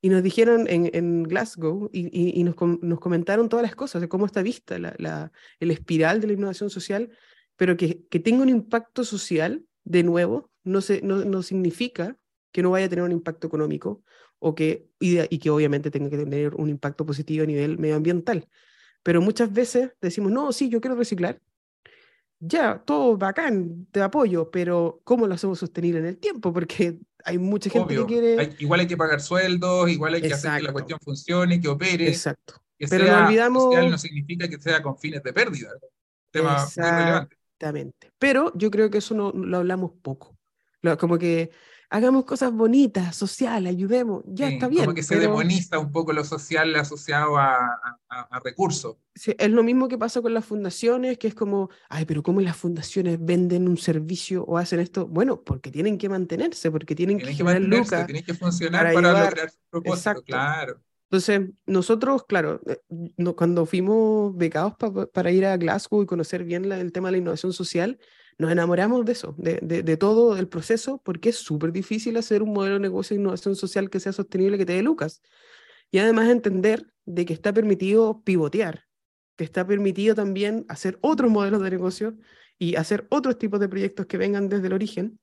y 0.00 0.08
nos 0.08 0.22
dijeron 0.24 0.66
en, 0.68 1.22
Glasgow 1.22 1.88
y, 1.92 2.42
nos, 2.42 2.56
com- 2.56 2.80
nos 2.82 2.98
comentaron 2.98 3.48
todas 3.48 3.62
las 3.62 3.76
cosas 3.76 4.02
de 4.02 4.08
cómo 4.08 4.26
está 4.26 4.42
vista 4.42 4.76
la, 4.78 5.30
el 5.60 5.70
espiral 5.70 6.20
de 6.20 6.26
la 6.26 6.32
innovación 6.32 6.68
social, 6.68 7.10
pero 7.56 7.76
que, 7.76 8.04
que 8.10 8.18
tenga 8.18 8.42
un 8.42 8.48
impacto 8.48 9.04
social, 9.04 9.64
de 9.84 10.02
nuevo, 10.02 10.50
no, 10.64 10.80
se, 10.80 11.00
no, 11.02 11.24
no 11.24 11.42
significa 11.42 12.16
que 12.52 12.62
no 12.62 12.70
vaya 12.72 12.86
a 12.86 12.88
tener 12.88 13.04
un 13.04 13.12
impacto 13.12 13.46
económico 13.46 14.02
o 14.40 14.54
que, 14.54 14.88
y, 14.98 15.20
y 15.32 15.38
que 15.38 15.50
obviamente 15.50 15.90
tenga 15.90 16.10
que 16.10 16.18
tener 16.18 16.54
un 16.56 16.68
impacto 16.68 17.06
positivo 17.06 17.44
a 17.44 17.46
nivel 17.46 17.78
medioambiental. 17.78 18.48
Pero 19.04 19.20
muchas 19.22 19.52
veces 19.52 19.92
decimos, 20.00 20.32
no, 20.32 20.52
sí, 20.52 20.68
yo 20.68 20.80
quiero 20.80 20.96
reciclar. 20.96 21.40
Ya, 22.46 22.82
todo 22.84 23.16
bacán, 23.16 23.86
te 23.90 24.02
apoyo, 24.02 24.50
pero 24.50 25.00
¿cómo 25.04 25.26
lo 25.26 25.34
hacemos 25.34 25.58
sostenible 25.58 26.00
en 26.00 26.06
el 26.06 26.18
tiempo? 26.18 26.52
Porque 26.52 26.98
hay 27.24 27.38
mucha 27.38 27.70
gente 27.70 27.94
Obvio, 27.98 28.06
que 28.06 28.12
quiere... 28.14 28.38
hay- 28.40 28.56
igual 28.58 28.80
hay 28.80 28.86
que 28.86 28.96
pagar 28.96 29.20
sueldos, 29.20 29.88
igual 29.90 30.14
hay 30.14 30.22
que 30.22 30.32
hacer 30.32 30.56
que 30.58 30.62
la 30.62 30.72
cuestión 30.72 30.98
funcione, 31.02 31.60
que 31.60 31.68
opere, 31.68 32.08
Exacto. 32.08 32.54
que 32.78 32.86
Pero 32.88 33.04
sea 33.06 33.20
no 33.20 33.26
olvidamos- 33.28 33.62
social 33.64 33.90
no 33.90 33.98
significa 33.98 34.48
que 34.48 34.60
sea 34.60 34.82
con 34.82 34.98
fines 34.98 35.22
de 35.22 35.32
pérdida. 35.32 35.70
Tema 36.30 36.66
muy 36.76 36.84
relevante. 36.84 37.36
Exactamente. 37.36 38.12
Pero 38.18 38.52
yo 38.56 38.70
creo 38.70 38.90
que 38.90 38.98
eso 38.98 39.14
no 39.14 39.30
lo 39.32 39.58
hablamos 39.58 39.92
poco. 40.02 40.36
Como 40.98 41.16
que 41.16 41.50
hagamos 41.94 42.24
cosas 42.24 42.52
bonitas, 42.52 43.14
sociales, 43.14 43.72
ayudemos. 43.72 44.24
Ya 44.26 44.48
Sí, 44.48 44.54
está 44.54 44.66
bien. 44.68 44.84
Como 44.84 44.94
que 44.94 45.02
se 45.04 45.14
pero 45.16 45.28
demoniza 45.30 45.78
un 45.78 45.92
poco 45.92 46.12
lo 46.12 46.24
social 46.24 46.74
asociado 46.74 47.36
a, 47.36 47.54
a- 47.54 47.98
a- 48.30 48.40
recursos. 48.40 48.96
sí, 49.14 49.32
es 49.38 49.50
lo 49.50 49.62
mismo 49.62 49.86
que 49.86 49.96
pasa 49.96 50.20
con 50.20 50.34
las 50.34 50.44
fundaciones, 50.44 51.18
que 51.18 51.28
es 51.28 51.34
como, 51.34 51.70
ay, 51.88 52.04
pero 52.04 52.22
¿cómo 52.22 52.40
las 52.40 52.56
fundaciones 52.56 53.18
venden 53.24 53.68
un 53.68 53.76
servicio 53.76 54.44
o 54.44 54.58
hacen 54.58 54.80
esto? 54.80 55.06
Bueno, 55.06 55.42
porque 55.42 55.70
tienen 55.70 55.96
que 55.98 56.08
mantenerse, 56.08 56.70
porque 56.70 56.96
tienen 56.96 57.18
que 57.18 57.24
Tienen 57.24 57.36
que 57.38 57.44
generar 57.44 57.60
mantenerse, 57.62 57.94
lucas. 57.94 58.06
tienen 58.06 58.24
que 58.24 58.34
funcionar 58.34 58.82
para 58.82 58.94
para, 58.94 59.08
ayudar. 59.10 59.24
lograr 59.30 59.50
su 59.50 59.58
propósito, 59.70 59.96
Exacto. 60.10 60.22
claro. 60.24 60.80
Entonces, 61.10 61.50
nosotros, 61.66 62.24
claro, 62.26 62.60
eh, 62.66 62.80
no- 63.16 63.36
cuando 63.36 63.66
fuimos 63.66 64.36
becados 64.36 64.74
pa- 64.76 65.06
para 65.06 65.30
ir 65.30 65.46
a 65.46 65.56
Glasgow 65.56 66.02
y 66.02 66.06
conocer 66.06 66.42
bien 66.42 66.68
la- 66.68 66.80
el 66.80 66.90
tema 66.90 67.08
de 67.08 67.12
la 67.12 67.18
innovación 67.18 67.52
social, 67.52 68.00
nos 68.38 68.50
enamoramos 68.50 69.04
de 69.04 69.12
eso, 69.12 69.34
de, 69.38 69.58
de- 69.62 69.96
todo 69.96 70.36
el 70.36 70.48
proceso, 70.48 71.00
porque 71.04 71.30
es 71.30 71.36
súper 71.36 71.72
difícil 71.72 72.16
hacer 72.16 72.42
un 72.42 72.52
modelo 72.52 72.74
de 72.74 72.80
negocio 72.80 73.14
de 73.16 73.20
innovación 73.20 73.56
social 73.56 73.90
que 73.90 74.00
sea 74.00 74.12
sostenible, 74.12 74.58
que 74.58 74.66
te 74.66 74.74
dé 74.74 74.82
lucas. 74.82 75.22
Y 75.90 75.98
además 75.98 76.28
entender 76.28 76.86
de 77.04 77.24
que 77.24 77.32
está 77.34 77.52
permitido 77.52 78.22
pivotear, 78.24 78.84
que 79.36 79.44
está 79.44 79.66
permitido 79.66 80.14
también 80.14 80.64
hacer 80.68 80.98
otros 81.02 81.30
modelos 81.30 81.62
de 81.62 81.70
negocio 81.70 82.16
y 82.58 82.76
hacer 82.76 83.06
otros 83.10 83.38
tipos 83.38 83.60
de 83.60 83.68
proyectos 83.68 84.06
que 84.06 84.18
vengan 84.18 84.48
desde 84.48 84.66
el 84.68 84.72
origen. 84.72 85.18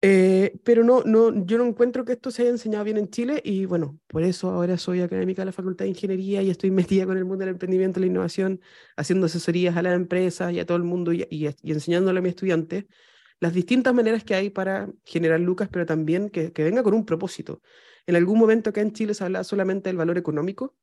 Eh, 0.00 0.60
pero 0.64 0.84
no, 0.84 1.02
no, 1.02 1.44
yo 1.44 1.58
no 1.58 1.66
encuentro 1.66 2.04
que 2.04 2.12
esto 2.12 2.30
se 2.30 2.42
haya 2.42 2.52
enseñado 2.52 2.84
bien 2.84 2.98
en 2.98 3.10
Chile 3.10 3.40
y 3.44 3.64
bueno, 3.64 3.98
por 4.06 4.22
eso 4.22 4.50
ahora 4.50 4.78
soy 4.78 5.00
académica 5.00 5.42
de 5.42 5.46
la 5.46 5.52
Facultad 5.52 5.86
de 5.86 5.88
Ingeniería 5.88 6.40
y 6.40 6.50
estoy 6.50 6.70
metida 7.02 7.04
con 7.04 7.16
el 7.16 7.24
mundo 7.24 7.40
del 7.44 7.54
emprendimiento 7.54 7.98
y 7.98 8.02
la 8.02 8.06
innovación, 8.06 8.60
haciendo 8.96 9.26
asesorías 9.26 9.76
a 9.76 9.82
las 9.82 9.94
empresas 9.94 10.52
y 10.52 10.60
a 10.60 10.66
todo 10.66 10.76
el 10.76 10.84
mundo 10.84 11.12
y, 11.12 11.26
y, 11.30 11.46
enseñándole 11.72 12.20
a 12.20 12.22
mis 12.22 12.30
estudiantes 12.30 12.84
las 13.40 13.52
distintas 13.52 13.94
maneras 13.94 14.24
que 14.24 14.34
hay 14.34 14.50
para 14.50 14.88
generar 15.04 15.40
lucas, 15.40 15.68
pero 15.70 15.86
también 15.86 16.28
que, 16.30 16.52
que 16.52 16.64
venga 16.64 16.82
con 16.82 16.94
un 16.94 17.04
propósito. 17.04 17.60
En 18.06 18.16
algún 18.16 18.38
momento 18.38 18.70
acá 18.70 18.80
en 18.80 18.92
Chile 18.92 19.14
se 19.14 19.24
hablaba 19.24 19.44
solamente 19.44 19.88
del 19.88 19.96
valor 19.96 20.18
económico 20.18 20.76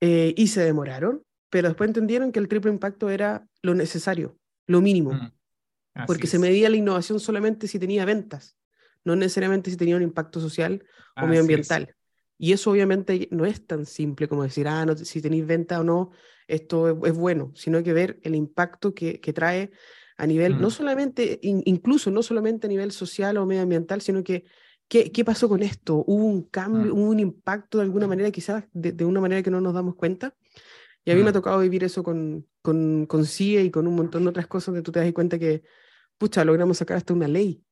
eh, 0.00 0.34
y 0.36 0.48
se 0.48 0.62
demoraron, 0.62 1.22
pero 1.50 1.68
después 1.68 1.88
entendieron 1.88 2.32
que 2.32 2.40
el 2.40 2.48
triple 2.48 2.72
impacto 2.72 3.10
era 3.10 3.46
lo 3.62 3.74
necesario, 3.74 4.38
lo 4.66 4.80
mínimo 4.80 5.12
Mm, 5.12 5.32
así 5.94 6.06
porque 6.06 6.26
se 6.26 6.36
es, 6.36 6.40
medía 6.40 6.70
la 6.70 6.76
innovación 6.76 7.20
solamente 7.20 7.68
si 7.68 7.78
tenía 7.78 8.04
ventas, 8.04 8.56
no 9.04 9.16
necesariamente 9.16 9.70
si 9.70 9.76
tenía 9.76 9.96
un 9.96 10.02
impacto 10.02 10.40
social 10.40 10.82
o 10.82 11.20
así 11.20 11.24
es. 11.24 11.28
medioambiental. 11.28 11.94
Y 12.38 12.52
eso 12.52 12.70
obviamente 12.70 13.28
no 13.30 13.46
es 13.46 13.64
tan 13.66 13.86
simple 13.86 14.28
como 14.28 14.42
decir, 14.42 14.66
ah, 14.66 14.84
no, 14.84 14.96
si 14.96 15.22
tenéis 15.22 15.46
venta 15.46 15.80
o 15.80 15.84
no, 15.84 16.10
esto 16.48 17.06
es, 17.06 17.14
bueno, 17.14 17.52
sino 17.54 17.78
hay 17.78 17.84
que 17.84 17.92
ver 17.92 18.18
el 18.22 18.34
impacto 18.34 18.94
que, 18.94 19.20
que 19.20 19.32
trae 19.32 19.70
a 20.16 20.26
nivel, 20.26 20.60
no 20.60 20.68
mm. 20.68 20.70
solamente, 20.72 21.38
incluso 21.42 22.10
no 22.10 22.22
solamente 22.22 22.66
a 22.66 22.70
nivel 22.70 22.90
social 22.92 23.36
o 23.36 23.46
medioambiental, 23.46 24.00
sino 24.00 24.22
que 24.22 24.44
¿Qué, 24.92 25.10
¿Qué, 25.10 25.24
pasó 25.24 25.48
con 25.48 25.62
esto? 25.62 26.04
¿Hubo 26.06 26.26
un 26.26 26.42
cambio, 26.42 26.94
mm. 26.94 26.98
hubo 26.98 27.08
un 27.08 27.18
impacto 27.18 27.78
de 27.78 27.84
alguna 27.84 28.06
manera, 28.06 28.30
quizás 28.30 28.64
de, 28.74 28.92
de, 28.92 29.06
una 29.06 29.22
manera 29.22 29.42
que 29.42 29.50
no 29.50 29.58
nos 29.58 29.72
damos 29.72 29.94
cuenta? 29.94 30.34
Y 31.02 31.10
a 31.10 31.14
mí 31.14 31.22
me 31.22 31.28
ha 31.28 31.30
mm. 31.30 31.34
tocado 31.34 31.60
vivir 31.60 31.82
eso 31.82 32.02
con, 32.02 32.46
con, 32.60 33.06
con 33.06 33.24
CIE 33.24 33.62
y 33.62 33.70
con 33.70 33.86
un 33.86 33.94
montón 33.94 34.24
de 34.24 34.28
otras 34.28 34.46
cosas 34.48 34.66
donde 34.66 34.82
tú 34.82 34.92
te 34.92 35.00
das 35.00 35.10
cuenta 35.14 35.38
que, 35.38 35.62
pucha, 36.22 36.44
logramos 36.44 36.78
sacar 36.78 36.96
hasta 36.96 37.12
una 37.12 37.26
ley. 37.26 37.64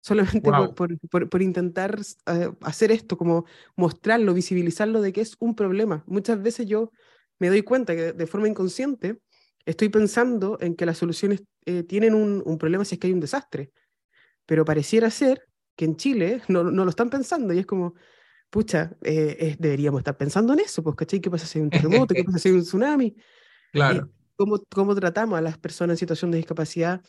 Solamente 0.00 0.40
por, 0.40 0.74
por, 1.10 1.28
por, 1.28 1.42
intentar 1.42 2.00
eh, 2.26 2.50
hacer 2.62 2.90
esto, 2.90 3.18
como 3.18 3.44
mostrarlo, 3.76 4.32
visibilizarlo 4.32 5.02
de 5.02 5.12
que 5.12 5.20
es 5.20 5.36
un 5.38 5.54
problema. 5.54 6.02
Muchas 6.06 6.40
veces 6.40 6.66
yo 6.66 6.92
me 7.38 7.50
doy 7.50 7.60
cuenta 7.60 7.94
que 7.94 8.14
de 8.14 8.26
forma 8.26 8.48
inconsciente 8.48 9.20
estoy 9.66 9.90
pensando 9.90 10.56
en 10.62 10.76
que 10.76 10.86
las 10.86 10.96
soluciones 10.96 11.42
eh, 11.66 11.82
tienen 11.82 12.14
un, 12.14 12.42
un, 12.46 12.56
problema 12.56 12.86
si 12.86 12.94
es 12.94 12.98
que 12.98 13.08
hay 13.08 13.12
un 13.12 13.20
desastre. 13.20 13.70
Pero 14.46 14.64
pareciera 14.64 15.10
ser 15.10 15.44
que 15.76 15.84
en 15.84 15.96
Chile 15.96 16.40
no, 16.48 16.64
no 16.64 16.84
lo 16.84 16.90
están 16.90 17.10
pensando 17.10 17.52
y 17.52 17.58
es 17.58 17.66
como, 17.66 17.92
pucha, 18.48 18.96
eh, 19.02 19.56
deberíamos 19.58 20.00
estar 20.00 20.16
pensando 20.16 20.54
en 20.54 20.60
eso, 20.60 20.82
pues, 20.82 20.96
¿cachai? 20.96 21.20
¿Qué 21.20 21.30
pasa 21.30 21.44
si 21.44 21.58
hay 21.58 21.64
un 21.64 21.70
terremoto? 21.70 22.14
¿Qué 22.14 22.24
pasa 22.24 22.38
si 22.38 22.48
hay 22.48 22.54
un 22.54 22.62
tsunami? 22.62 23.14
Claro. 23.72 24.10
¿Cómo, 24.34 24.58
¿Cómo 24.68 24.96
tratamos 24.96 25.38
a 25.38 25.42
las 25.42 25.56
personas 25.56 25.94
en 25.94 25.98
situación 25.98 26.32
de 26.32 26.38
discapacidad? 26.38 27.02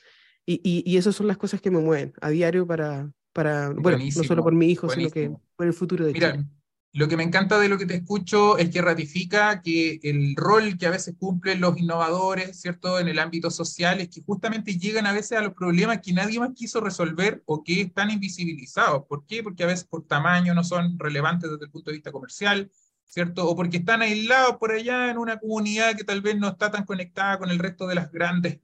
Y, 0.46 0.60
y, 0.64 0.84
y 0.86 0.98
esas 0.98 1.16
son 1.16 1.28
las 1.28 1.38
cosas 1.38 1.62
que 1.62 1.72
me 1.72 1.80
mueven 1.80 2.14
a 2.22 2.30
diario 2.30 2.66
para, 2.66 3.12
para 3.34 3.70
bueno, 3.70 4.00
no 4.04 4.24
solo 4.24 4.44
por 4.44 4.54
mi 4.54 4.68
hijo, 4.68 4.90
sino 4.90 5.10
que 5.10 5.32
por 5.56 5.68
el 5.68 5.74
futuro 5.74 6.06
de 6.06 6.14
Mira, 6.14 6.32
Chile. 6.34 6.46
Lo 6.94 7.08
que 7.08 7.16
me 7.16 7.24
encanta 7.24 7.58
de 7.58 7.70
lo 7.70 7.78
que 7.78 7.86
te 7.86 7.96
escucho 7.96 8.58
es 8.58 8.70
que 8.70 8.82
ratifica 8.82 9.62
que 9.62 10.02
el 10.04 10.36
rol 10.36 10.78
que 10.78 10.88
a 10.88 10.90
veces 10.90 11.16
cumplen 11.18 11.62
los 11.62 11.78
innovadores, 11.78 12.60
¿cierto?, 12.60 13.00
en 13.00 13.08
el 13.08 13.18
ámbito 13.20 13.50
social 13.50 14.02
es 14.02 14.10
que 14.10 14.22
justamente 14.22 14.78
llegan 14.78 15.06
a 15.06 15.14
veces 15.14 15.38
a 15.38 15.42
los 15.42 15.54
problemas 15.54 16.02
que 16.02 16.12
nadie 16.12 16.42
más 16.42 16.50
quiso 16.54 16.82
resolver 16.82 17.44
o 17.46 17.64
que 17.64 17.80
están 17.80 18.12
invisibilizados. 18.12 19.06
¿Por 19.08 19.26
qué? 19.26 19.42
Porque 19.42 19.64
a 19.64 19.68
veces 19.68 19.86
por 19.86 20.06
tamaño 20.06 20.54
no 20.54 20.66
son 20.66 21.00
relevantes 21.00 21.50
desde 21.50 21.64
el 21.64 21.72
punto 21.72 21.92
de 21.92 21.96
vista 21.96 22.12
comercial, 22.12 22.70
¿cierto? 23.06 23.48
O 23.48 23.56
porque 23.56 23.78
están 23.78 24.02
aislados 24.02 24.58
por 24.58 24.74
allá 24.74 25.10
en 25.10 25.18
una 25.18 25.40
comunidad 25.40 25.96
que 25.96 26.04
tal 26.04 26.20
vez 26.20 26.38
no 26.38 26.50
está 26.50 26.72
tan 26.72 26.84
conectada 26.84 27.40
con 27.40 27.50
el 27.52 27.60
resto 27.60 27.88
de 27.88 27.96
las 27.96 28.12
grandes 28.12 28.60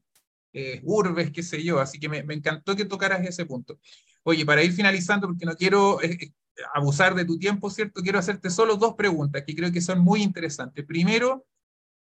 eh, 0.59 0.81
urbes, 0.83 1.31
qué 1.31 1.43
sé 1.43 1.63
yo. 1.63 1.79
Así 1.79 1.99
que 1.99 2.09
me, 2.09 2.23
me, 2.23 2.33
encantó 2.33 2.75
que 2.75 2.85
tocaras 2.85 3.23
ese 3.23 3.45
punto. 3.45 3.79
Oye, 4.23 4.43
para 4.43 4.63
ir 4.63 4.73
finalizando, 4.73 5.27
porque 5.27 5.45
no 5.45 5.55
quiero 5.55 6.01
eh, 6.01 6.33
abusar 6.73 7.13
de 7.13 7.25
tu 7.25 7.37
tiempo, 7.37 7.69
¿cierto? 7.69 8.01
Quiero 8.01 8.17
hacerte 8.17 8.49
solo 8.49 8.75
dos 8.75 8.95
preguntas 8.95 9.43
que 9.45 9.55
creo 9.55 9.71
que 9.71 9.81
son 9.81 9.99
muy 9.99 10.23
interesantes. 10.23 10.83
Primero, 10.83 11.45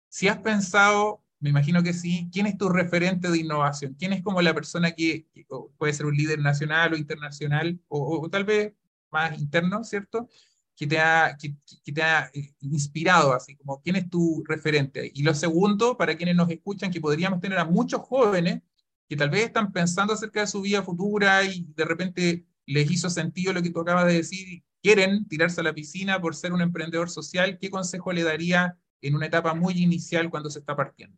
si 0.07 0.29
has 0.29 0.37
pensado, 0.37 1.21
me 1.41 1.49
imagino 1.49 1.83
que 1.83 1.91
sí, 1.91 2.29
¿quién 2.31 2.45
es 2.45 2.57
tu 2.57 2.69
referente 2.69 3.29
de 3.29 3.39
innovación? 3.39 3.95
¿Quién 3.99 4.13
es 4.13 4.23
como 4.23 4.41
la 4.41 4.53
persona 4.53 4.91
que, 4.91 5.27
puede 5.77 5.91
ser 5.91 6.05
un 6.05 6.15
líder 6.15 6.39
nacional 6.39 6.93
o 6.93 6.97
internacional, 6.97 7.77
o, 7.89 8.29
tal 8.29 8.45
vez 8.45 8.73
más 9.11 9.37
interno, 9.37 9.83
¿cierto? 9.83 10.29
Que 10.75 10.87
te, 10.87 10.99
ha, 10.99 11.37
que, 11.39 11.55
te 11.93 12.01
ha 12.01 12.29
eh, 12.33 12.53
inspirado, 12.59 13.33
así 13.33 13.55
como 13.55 13.81
quién 13.81 13.95
es 13.95 14.09
tu 14.09 14.43
referente. 14.45 15.09
Y 15.13 15.23
lo 15.23 15.33
segundo, 15.33 15.97
para 15.97 16.17
quienes 16.17 16.35
nos 16.35 16.49
escuchan, 16.49 16.91
que 16.91 16.99
podríamos 16.99 17.39
tener 17.39 17.57
a 17.57 17.65
muchos 17.65 18.01
jóvenes 18.01 18.61
que 19.07 19.15
tal 19.15 19.29
vez 19.29 19.45
están 19.45 19.71
pensando 19.71 20.13
acerca 20.13 20.41
de 20.41 20.47
su 20.47 20.61
vida 20.61 20.83
futura 20.83 21.43
y 21.45 21.65
de 21.75 21.85
repente 21.85 22.45
les 22.65 22.89
hizo 22.89 23.09
sentido 23.09 23.53
lo 23.53 23.61
que 23.61 23.69
tú 23.69 23.79
acabas 23.79 24.07
de 24.07 24.13
decir, 24.13 24.63
quieren 24.81 25.27
tirarse 25.27 25.61
a 25.61 25.63
la 25.63 25.73
piscina 25.73 26.19
por 26.19 26.35
ser 26.35 26.53
un 26.53 26.61
emprendedor 26.61 27.09
social, 27.09 27.57
¿qué 27.59 27.69
consejo 27.69 28.11
le 28.11 28.23
daría 28.23 28.77
en 29.01 29.15
una 29.15 29.27
etapa 29.27 29.53
muy 29.53 29.73
inicial 29.81 30.29
cuando 30.29 30.49
se 30.49 30.59
está 30.59 30.75
partiendo? 30.75 31.17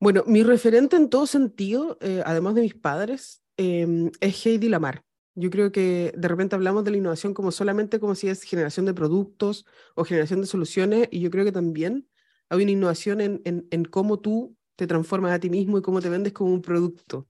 Bueno, 0.00 0.24
mi 0.26 0.42
referente 0.42 0.96
en 0.96 1.08
todo 1.08 1.26
sentido, 1.26 1.98
eh, 2.00 2.22
además 2.26 2.54
de 2.54 2.62
mis 2.62 2.74
padres, 2.74 3.42
eh, 3.56 4.10
es 4.20 4.46
Heidi 4.46 4.68
Lamar. 4.68 5.04
Yo 5.34 5.50
creo 5.50 5.72
que 5.72 6.12
de 6.16 6.28
repente 6.28 6.54
hablamos 6.54 6.84
de 6.84 6.92
la 6.92 6.96
innovación 6.98 7.34
como 7.34 7.50
solamente 7.50 7.98
como 8.00 8.14
si 8.14 8.28
es 8.28 8.42
generación 8.42 8.86
de 8.86 8.94
productos 8.94 9.66
o 9.94 10.04
generación 10.04 10.40
de 10.40 10.46
soluciones, 10.46 11.08
y 11.10 11.20
yo 11.20 11.30
creo 11.30 11.44
que 11.44 11.52
también 11.52 12.08
hay 12.48 12.62
una 12.62 12.70
innovación 12.72 13.20
en, 13.20 13.42
en, 13.44 13.66
en 13.70 13.84
cómo 13.84 14.20
tú 14.20 14.56
te 14.76 14.86
transformas 14.86 15.32
a 15.32 15.40
ti 15.40 15.50
mismo 15.50 15.78
y 15.78 15.82
cómo 15.82 16.00
te 16.00 16.08
vendes 16.08 16.32
como 16.32 16.52
un 16.52 16.62
producto. 16.62 17.28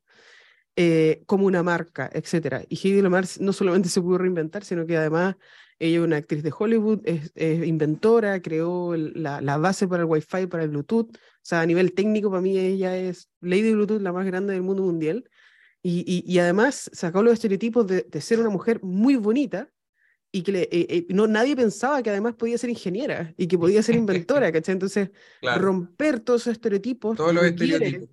Eh, 0.77 1.23
como 1.27 1.47
una 1.47 1.63
marca, 1.63 2.11
etc. 2.13 2.67
Y 2.69 2.77
Heidi 2.77 3.01
Lamar 3.01 3.27
no 3.39 3.53
solamente 3.53 3.89
se 3.89 4.01
pudo 4.01 4.19
reinventar, 4.19 4.65
sino 4.65 4.85
que 4.87 4.97
además 4.97 5.37
ella 5.79 5.99
es 5.99 6.05
una 6.05 6.17
actriz 6.17 6.43
de 6.43 6.53
Hollywood, 6.57 7.01
es, 7.05 7.33
inventora, 7.37 8.43
creó 8.43 8.97
la, 8.97 9.41
la, 9.41 9.57
base 9.59 9.87
para 9.87 10.03
el 10.03 10.09
Wi-Fi, 10.09 10.47
para 10.49 10.65
el 10.65 10.71
Bluetooth. 10.71 11.15
O 11.15 11.19
sea, 11.43 11.61
a 11.61 11.67
nivel 11.67 11.95
técnico, 11.95 12.29
para 12.29 12.43
mí 12.43 12.59
ella 12.59 12.97
es 12.97 13.31
Lady 13.41 13.73
Bluetooth, 13.73 14.01
la 14.01 14.13
más 14.13 14.27
grande 14.27 14.55
del 14.55 14.63
mundo 14.63 14.83
mundial. 14.83 15.25
Y, 15.87 16.25
y, 16.27 16.39
además 16.39 16.91
sacó 16.95 17.23
los 17.23 17.35
estereotipos 17.35 17.87
de, 17.87 18.07
de, 18.11 18.21
ser 18.23 18.41
una 18.41 18.49
mujer 18.49 18.83
muy 18.83 19.17
bonita 19.17 19.71
y 20.33 20.43
que 20.43 20.51
le, 20.51 20.63
eh, 20.63 20.87
eh, 20.89 21.07
no, 21.11 21.27
nadie 21.27 21.55
pensaba 21.55 22.03
que 22.03 22.09
además 22.09 22.37
podía 22.37 22.57
ser 22.57 22.71
ingeniera 22.71 23.35
y 23.37 23.47
que 23.47 23.59
podía 23.59 23.83
ser 23.83 23.95
inventora, 23.97 24.51
¿cachai? 24.53 24.73
Entonces, 24.73 25.11
romper 25.43 26.21
todos 26.21 26.41
esos 26.41 26.53
estereotipos. 26.55 27.19
Todos 27.19 27.35
los 27.35 27.45
estereotipos 27.45 28.09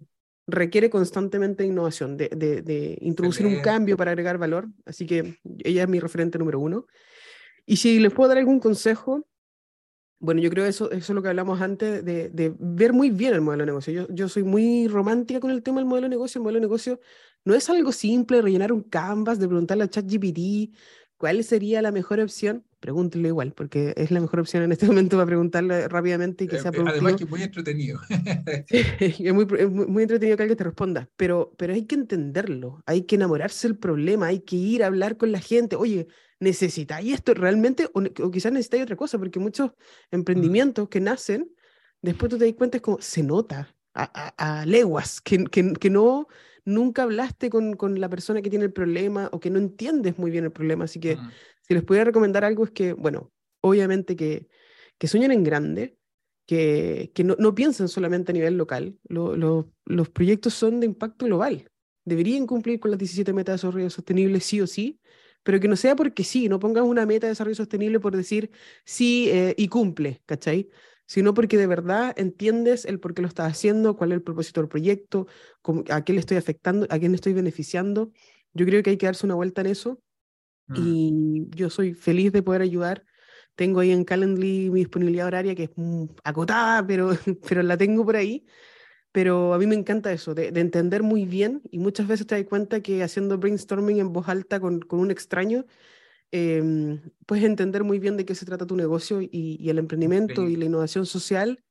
requiere 0.48 0.90
constantemente 0.90 1.64
innovación, 1.64 2.18
de, 2.18 2.28
de, 2.30 2.98
introducir 3.02 3.46
un 3.46 3.62
cambio 3.62 3.96
para 3.96 4.12
agregar 4.12 4.38
valor. 4.38 4.68
Así 4.86 5.06
que 5.06 5.40
ella 5.64 5.84
es 5.84 5.90
mi 5.90 6.00
referente 6.00 6.38
número 6.38 6.60
uno. 6.60 6.88
Y 7.66 7.78
si 7.78 8.00
les 8.00 8.12
puedo 8.12 8.28
dar 8.28 8.38
algún 8.38 8.60
consejo, 8.60 9.26
bueno, 10.22 10.40
yo 10.40 10.52
creo 10.52 10.66
eso, 10.66 10.92
eso 10.92 11.12
es 11.14 11.16
lo 11.16 11.22
que 11.24 11.30
hablamos 11.30 11.62
antes, 11.62 12.06
de, 12.06 12.30
de 12.30 12.56
ver 12.60 12.94
muy 12.94 13.10
bien 13.10 13.34
el 13.34 13.42
modelo 13.42 13.64
de 13.64 13.66
negocio. 13.68 13.92
Yo, 13.94 14.08
yo 14.10 14.30
soy 14.30 14.44
muy 14.44 14.88
romántica 14.88 15.40
con 15.40 15.52
el 15.52 15.64
tema 15.64 15.80
del 15.80 15.88
modelo 15.88 16.06
de 16.06 16.12
negocio. 16.12 16.40
El 16.40 16.44
modelo 16.44 16.60
de 16.60 16.68
negocio 16.68 17.00
no 17.44 17.56
es 17.56 17.70
algo 17.70 17.92
simple, 17.92 18.42
rellenar 18.42 18.72
un 18.72 18.84
canvas, 18.84 19.40
de 19.40 19.48
preguntarle 19.48 19.84
a 19.84 19.90
ChatGPT 19.90 20.76
cuál 21.18 21.44
sería 21.44 21.82
la 21.82 21.92
mejor 21.92 22.20
opción 22.20 22.66
pregúntele 22.82 23.30
igual, 23.30 23.54
porque 23.54 23.94
es 23.96 24.12
la 24.12 24.20
mejor 24.20 24.42
opción 24.42 24.64
en 24.64 24.72
este 24.74 24.86
momento 24.88 25.16
para 25.16 25.28
preguntarle 25.28 25.88
rápidamente 25.88 26.44
y 26.44 26.48
que 26.48 26.58
eh, 26.58 26.62
sea 26.62 26.72
productivo. 26.72 27.08
Además 27.08 27.16
que 27.16 27.24
es 27.24 27.30
muy 27.30 27.44
entretenido. 27.44 28.02
es, 28.70 29.34
muy, 29.34 29.46
muy, 29.46 30.04
entretenido 30.04 30.36
que 30.36 30.44
alguien 30.44 30.58
te 30.58 30.64
responda, 30.66 31.10
pero, 31.16 31.54
pero 31.58 31.74
hay 31.74 31.86
que 31.86 31.96
entenderlo, 31.96 32.84
hay 32.86 33.04
que 33.04 33.16
enamorarse 33.16 33.70
del 33.70 33.78
problema, 33.78 34.28
hay 34.28 34.42
que 34.42 34.58
ir 34.58 34.84
a 34.84 34.88
hablar 34.88 35.16
con 35.16 35.32
la 35.32 35.40
gente. 35.40 35.78
Oye, 35.78 36.08
¿necesitáis 36.40 37.14
esto 37.14 37.34
realmente? 37.34 37.88
O, 37.94 38.02
quizás 38.32 38.52
necesitáis 38.52 38.84
otra 38.84 38.98
cosa, 38.98 39.18
porque 39.18 39.40
muchos 39.40 39.70
mm. 39.70 40.16
emprendimientos 40.16 40.90
que 40.90 41.00
nacen, 41.00 41.50
después 42.02 42.30
tú 42.30 42.38
te 42.38 42.46
das 42.46 42.56
cuenta, 42.56 42.78
es 42.78 42.84
como 42.84 43.00
se 43.00 43.24
nota 43.24 43.74
a, 43.94 44.34
a, 44.38 44.66
leguas, 44.66 45.22
que, 45.22 45.46
que, 45.46 45.74
que 45.74 45.90
no 45.90 46.28
nunca 46.64 47.04
hablaste 47.04 47.50
con, 47.50 47.76
con, 47.76 48.00
la 48.00 48.08
persona 48.08 48.42
que 48.44 48.50
tiene 48.50 48.66
el 48.66 48.72
problema 48.72 49.30
o 49.32 49.40
que 49.40 49.50
no 49.50 49.58
entiendes 49.58 50.20
muy 50.20 50.30
bien 50.30 50.46
el 50.46 50.52
problema. 50.52 50.86
Así 50.86 51.00
que 51.00 51.16
mm 51.16 51.32
si 51.72 51.76
les 51.76 51.86
pudiera 51.86 52.04
recomendar 52.04 52.44
algo 52.44 52.66
es 52.66 52.72
que, 52.72 52.92
bueno, 52.92 53.32
obviamente 53.62 54.18
que, 54.18 54.50
que 54.98 55.08
sueñen 55.08 55.32
en 55.32 55.42
grande, 55.42 55.98
que, 56.46 57.14
que 57.16 57.24
no, 57.24 57.38
no, 57.40 57.56
piensen 57.56 57.88
solamente 57.88 58.34
a 58.34 58.34
nivel 58.34 58.58
local. 58.58 58.98
los 59.08 60.10
proyectos 60.10 60.54
son 60.54 60.82
de 60.82 60.88
impacto 60.88 61.28
global. 61.28 61.70
Deberían 62.04 62.46
cumplir 62.46 62.82
con 62.82 62.92
las 62.92 62.98
17 62.98 63.32
metas 63.32 63.54
de 63.54 63.68
desarrollo 63.68 63.90
sostenible 63.90 64.42
sí 64.42 64.60
o 64.60 64.68
sí, 64.68 65.00
pero 65.44 65.62
que 65.62 65.70
no 65.70 65.78
sea 65.78 65.96
porque 65.96 66.26
sí, 66.26 66.50
no 66.50 66.60
pongan 66.60 66.84
una 66.84 67.06
meta 67.06 67.28
de 67.28 67.32
desarrollo 67.32 67.56
sostenible 67.56 68.02
por 68.02 68.18
decir 68.18 68.52
sí 68.84 69.30
eh, 69.30 69.56
y 69.58 69.70
cumple, 69.70 70.22
¿cachai? 70.26 70.70
Sino 71.06 71.34
porque 71.34 71.56
de 71.56 71.68
verdad 71.68 72.14
entiendes 72.18 72.84
el 72.84 73.00
por 73.00 73.14
qué 73.14 73.22
lo 73.22 73.30
estás 73.30 73.50
haciendo, 73.50 73.96
cuál 73.96 74.12
es 74.12 74.18
el 74.18 74.24
propósito 74.24 74.60
del 74.60 74.68
proyecto, 74.68 75.26
a 75.88 76.04
qué 76.04 76.12
le 76.12 76.20
estoy 76.20 76.36
afectando, 76.36 76.86
a 76.90 77.00
quién 77.00 77.14
le 77.14 77.16
estoy 77.16 77.32
beneficiando. 77.32 78.12
Yo 78.54 78.66
creo 78.66 78.84
que 78.84 78.90
hay 78.90 78.98
que 78.98 79.06
darse 79.06 79.26
una 79.26 79.36
vuelta 79.36 79.62
en 79.62 79.68
eso 79.68 80.02
Mm. 80.72 80.88
Y 80.88 81.50
yo 81.56 81.70
soy 81.70 81.94
feliz 81.94 82.32
de 82.32 82.44
poder 82.44 82.62
ayudar. 82.62 83.04
Tengo 83.56 83.82
ahí 83.82 83.92
en 83.92 84.04
Calendly 84.06 84.70
mi 84.70 84.80
disponibilidad 84.80 85.28
horaria 85.28 85.56
que 85.56 85.64
es 85.64 85.72
acotada, 86.24 86.86
pero, 86.86 87.12
pero 87.48 87.64
la 87.64 87.78
tengo 87.78 88.06
por 88.06 88.16
ahí. 88.16 88.46
Pero 89.12 89.54
a 89.54 89.58
mí 89.58 89.68
me 89.68 89.76
encanta 89.76 90.14
eso, 90.14 90.34
de, 90.34 90.48
entender 90.48 91.04
muy 91.04 91.26
bien 91.26 91.62
y 91.70 91.80
muchas 91.80 92.08
veces 92.08 92.28
te 92.28 92.36
das 92.36 92.46
cuenta 92.46 92.82
que 92.82 93.04
haciendo 93.04 93.38
brainstorming 93.38 94.00
en 94.00 94.14
voz 94.14 94.30
alta 94.30 94.62
con, 94.62 94.80
con 94.80 95.00
un 95.00 95.12
extraño, 95.12 95.66
eh, 96.32 96.98
puedes 97.26 97.44
entender 97.44 97.84
muy 97.84 98.00
bien 98.00 98.16
de 98.16 98.24
qué 98.24 98.36
se 98.36 98.46
trata 98.46 98.66
tu 98.66 98.78
negocio 98.78 99.22
y, 99.22 99.30
y 99.60 99.70
el 99.70 99.80
emprendimiento 99.80 100.48
y 100.48 100.56
la 100.56 100.64
innovación 100.64 101.06
social 101.06 101.62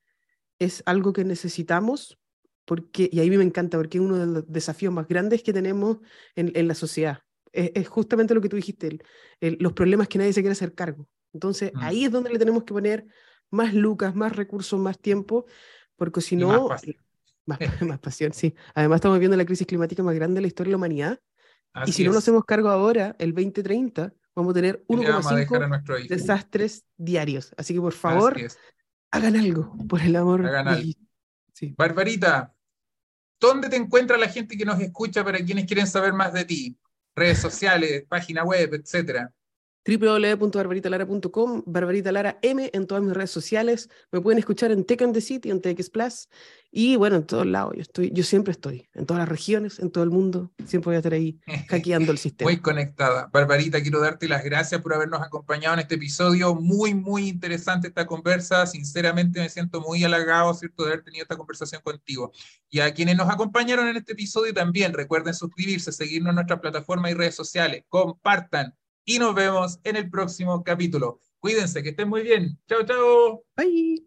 es 0.59 0.83
algo 0.85 1.15
que 1.15 1.25
necesitamos 1.25 2.19
porque, 2.67 3.09
y 3.11 3.21
a 3.21 3.23
mí 3.23 3.37
me 3.39 3.45
encanta 3.45 3.79
porque 3.79 3.97
es 3.97 4.05
uno 4.05 4.19
de 4.19 4.27
los 4.27 4.53
desafíos 4.53 4.93
más 4.93 5.09
grandes 5.09 5.43
que 5.43 5.55
tenemos 5.55 5.97
en, 6.37 6.53
en 6.55 6.69
la 6.69 6.75
sociedad 6.75 7.21
es, 7.53 7.89
justamente 7.89 8.35
lo 8.35 8.41
que 8.41 8.49
tú 8.49 8.57
dijiste, 8.57 8.99
los 9.41 9.73
problemas 9.73 10.09
que 10.09 10.19
nadie 10.19 10.33
se 10.33 10.41
quiere 10.41 10.53
hacer 10.53 10.75
cargo. 10.75 11.09
Entonces, 11.33 11.73
mm. 11.75 11.79
ahí 11.81 12.05
es 12.05 12.11
donde 12.11 12.31
le 12.31 12.39
tenemos 12.39 12.65
que 12.65 12.75
poner 12.75 13.07
más 13.51 13.75
lucas, 13.75 14.15
más 14.15 14.35
recursos, 14.35 14.79
más 14.79 14.99
tiempo, 14.99 15.47
porque 15.97 16.21
si 16.21 16.37
no... 16.37 16.69
Más, 17.47 17.59
más, 17.81 17.99
pasión, 17.99 18.33
sí. 18.33 18.55
Además, 18.75 18.99
estamos 18.99 19.19
viendo 19.19 19.37
la 19.37 19.45
crisis 19.45 19.67
climática 19.67 20.05
más 20.05 20.15
grande 20.15 20.37
de 20.37 20.43
la 20.43 20.47
historia 20.47 20.69
de 20.69 20.73
la 20.73 20.77
humanidad. 20.77 21.21
y 21.85 21.91
si 21.91 22.05
no 22.05 22.11
nos 22.11 22.19
hacemos 22.19 22.45
cargo 22.45 22.69
ahora, 22.69 23.17
el 23.19 23.35
2030, 23.35 24.15
vamos 24.37 24.53
a 24.53 24.55
tener 24.55 24.85
1,5 24.87 26.07
desastres 26.07 26.85
diarios. 26.97 27.53
Así 27.57 27.75
que 27.75 27.81
por 27.81 27.95
favor, 27.95 28.37
hagan 29.11 29.37
algo, 29.37 29.75
por 29.89 30.01
el 30.01 30.15
amor 30.15 30.43
de 30.43 30.97
sí. 31.53 31.75
Barbarita, 31.77 32.55
¿dónde 33.41 33.69
te 33.69 33.77
encuentra 33.77 34.17
la 34.17 34.29
gente 34.29 34.57
que 34.57 34.65
nos 34.65 34.79
escucha 34.79 35.25
para 35.25 35.39
quienes 35.39 35.67
quieren 35.67 35.89
saber 35.89 36.13
más 36.13 36.33
de 36.33 36.45
ti? 36.45 36.79
Redes 37.14 37.38
sociales, 37.38 38.05
página 38.09 38.44
web, 38.44 38.75
etcétera 38.75 39.33
www.barbaritalara.com, 39.85 41.62
Barbarita 41.66 42.12
Lara 42.12 42.38
M 42.43 42.71
en 42.73 42.87
todas 42.87 43.03
mis 43.03 43.14
redes 43.14 43.31
sociales. 43.31 43.88
Me 44.12 44.21
pueden 44.21 44.38
escuchar 44.38 44.71
en 44.71 44.85
Tech 44.85 45.03
and 45.03 45.14
the 45.14 45.21
City, 45.21 45.51
en 45.51 45.61
TX 45.61 45.90
Plus 45.90 46.29
y 46.73 46.97
bueno, 46.97 47.16
en 47.16 47.27
todos 47.27 47.47
lados. 47.47 47.73
Yo, 47.75 47.83
estoy, 47.83 48.12
yo 48.12 48.23
siempre 48.23 48.53
estoy, 48.53 48.88
en 48.95 49.05
todas 49.05 49.21
las 49.21 49.29
regiones, 49.29 49.81
en 49.81 49.90
todo 49.90 50.05
el 50.05 50.11
mundo. 50.11 50.53
Siempre 50.66 50.90
voy 50.90 50.95
a 50.95 50.99
estar 50.99 51.12
ahí 51.12 51.40
hackeando 51.69 52.12
el 52.12 52.19
sistema. 52.19 52.51
Muy 52.51 52.61
conectada. 52.61 53.29
Barbarita, 53.33 53.83
quiero 53.83 54.01
darte 54.01 54.29
las 54.29 54.45
gracias 54.45 54.81
por 54.81 54.95
habernos 54.95 55.21
acompañado 55.21 55.75
en 55.75 55.81
este 55.81 55.97
episodio. 55.97 56.55
Muy, 56.55 56.95
muy 56.95 57.29
interesante 57.29 57.88
esta 57.88 58.07
conversa. 58.07 58.66
Sinceramente 58.66 59.40
me 59.40 59.49
siento 59.49 59.81
muy 59.81 60.05
halagado, 60.05 60.55
¿cierto?, 60.55 60.85
de 60.85 60.93
haber 60.93 61.05
tenido 61.05 61.23
esta 61.23 61.37
conversación 61.37 61.83
contigo. 61.83 62.33
Y 62.69 62.81
a 62.81 62.95
quienes 62.95 63.16
nos 63.16 63.29
acompañaron 63.29 63.88
en 63.88 63.97
este 63.97 64.12
episodio 64.12 64.55
también, 64.55 64.93
recuerden 64.93 65.35
suscribirse, 65.35 65.90
seguirnos 65.90 66.31
en 66.31 66.37
nuestra 66.37 66.61
plataforma 66.61 67.11
y 67.11 67.14
redes 67.14 67.35
sociales. 67.35 67.85
Compartan 67.88 68.75
y 69.05 69.19
nos 69.19 69.35
vemos 69.35 69.81
en 69.85 69.97
el 69.97 70.11
próximo 70.11 70.63
capítulo. 70.63 71.21
Cuídense, 71.39 71.83
que 71.83 71.91
estén 71.91 72.09
muy 72.09 72.23
bien. 72.23 72.59
Chao, 72.69 72.85
chao. 72.85 73.45
Bye. 73.57 74.05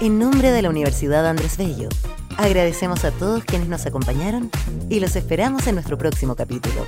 En 0.00 0.18
nombre 0.18 0.50
de 0.50 0.62
la 0.62 0.70
Universidad 0.70 1.26
Andrés 1.26 1.56
Bello, 1.56 1.88
agradecemos 2.36 3.04
a 3.04 3.10
todos 3.12 3.44
quienes 3.44 3.68
nos 3.68 3.86
acompañaron 3.86 4.50
y 4.88 5.00
los 5.00 5.16
esperamos 5.16 5.66
en 5.66 5.76
nuestro 5.76 5.96
próximo 5.96 6.34
capítulo. 6.34 6.86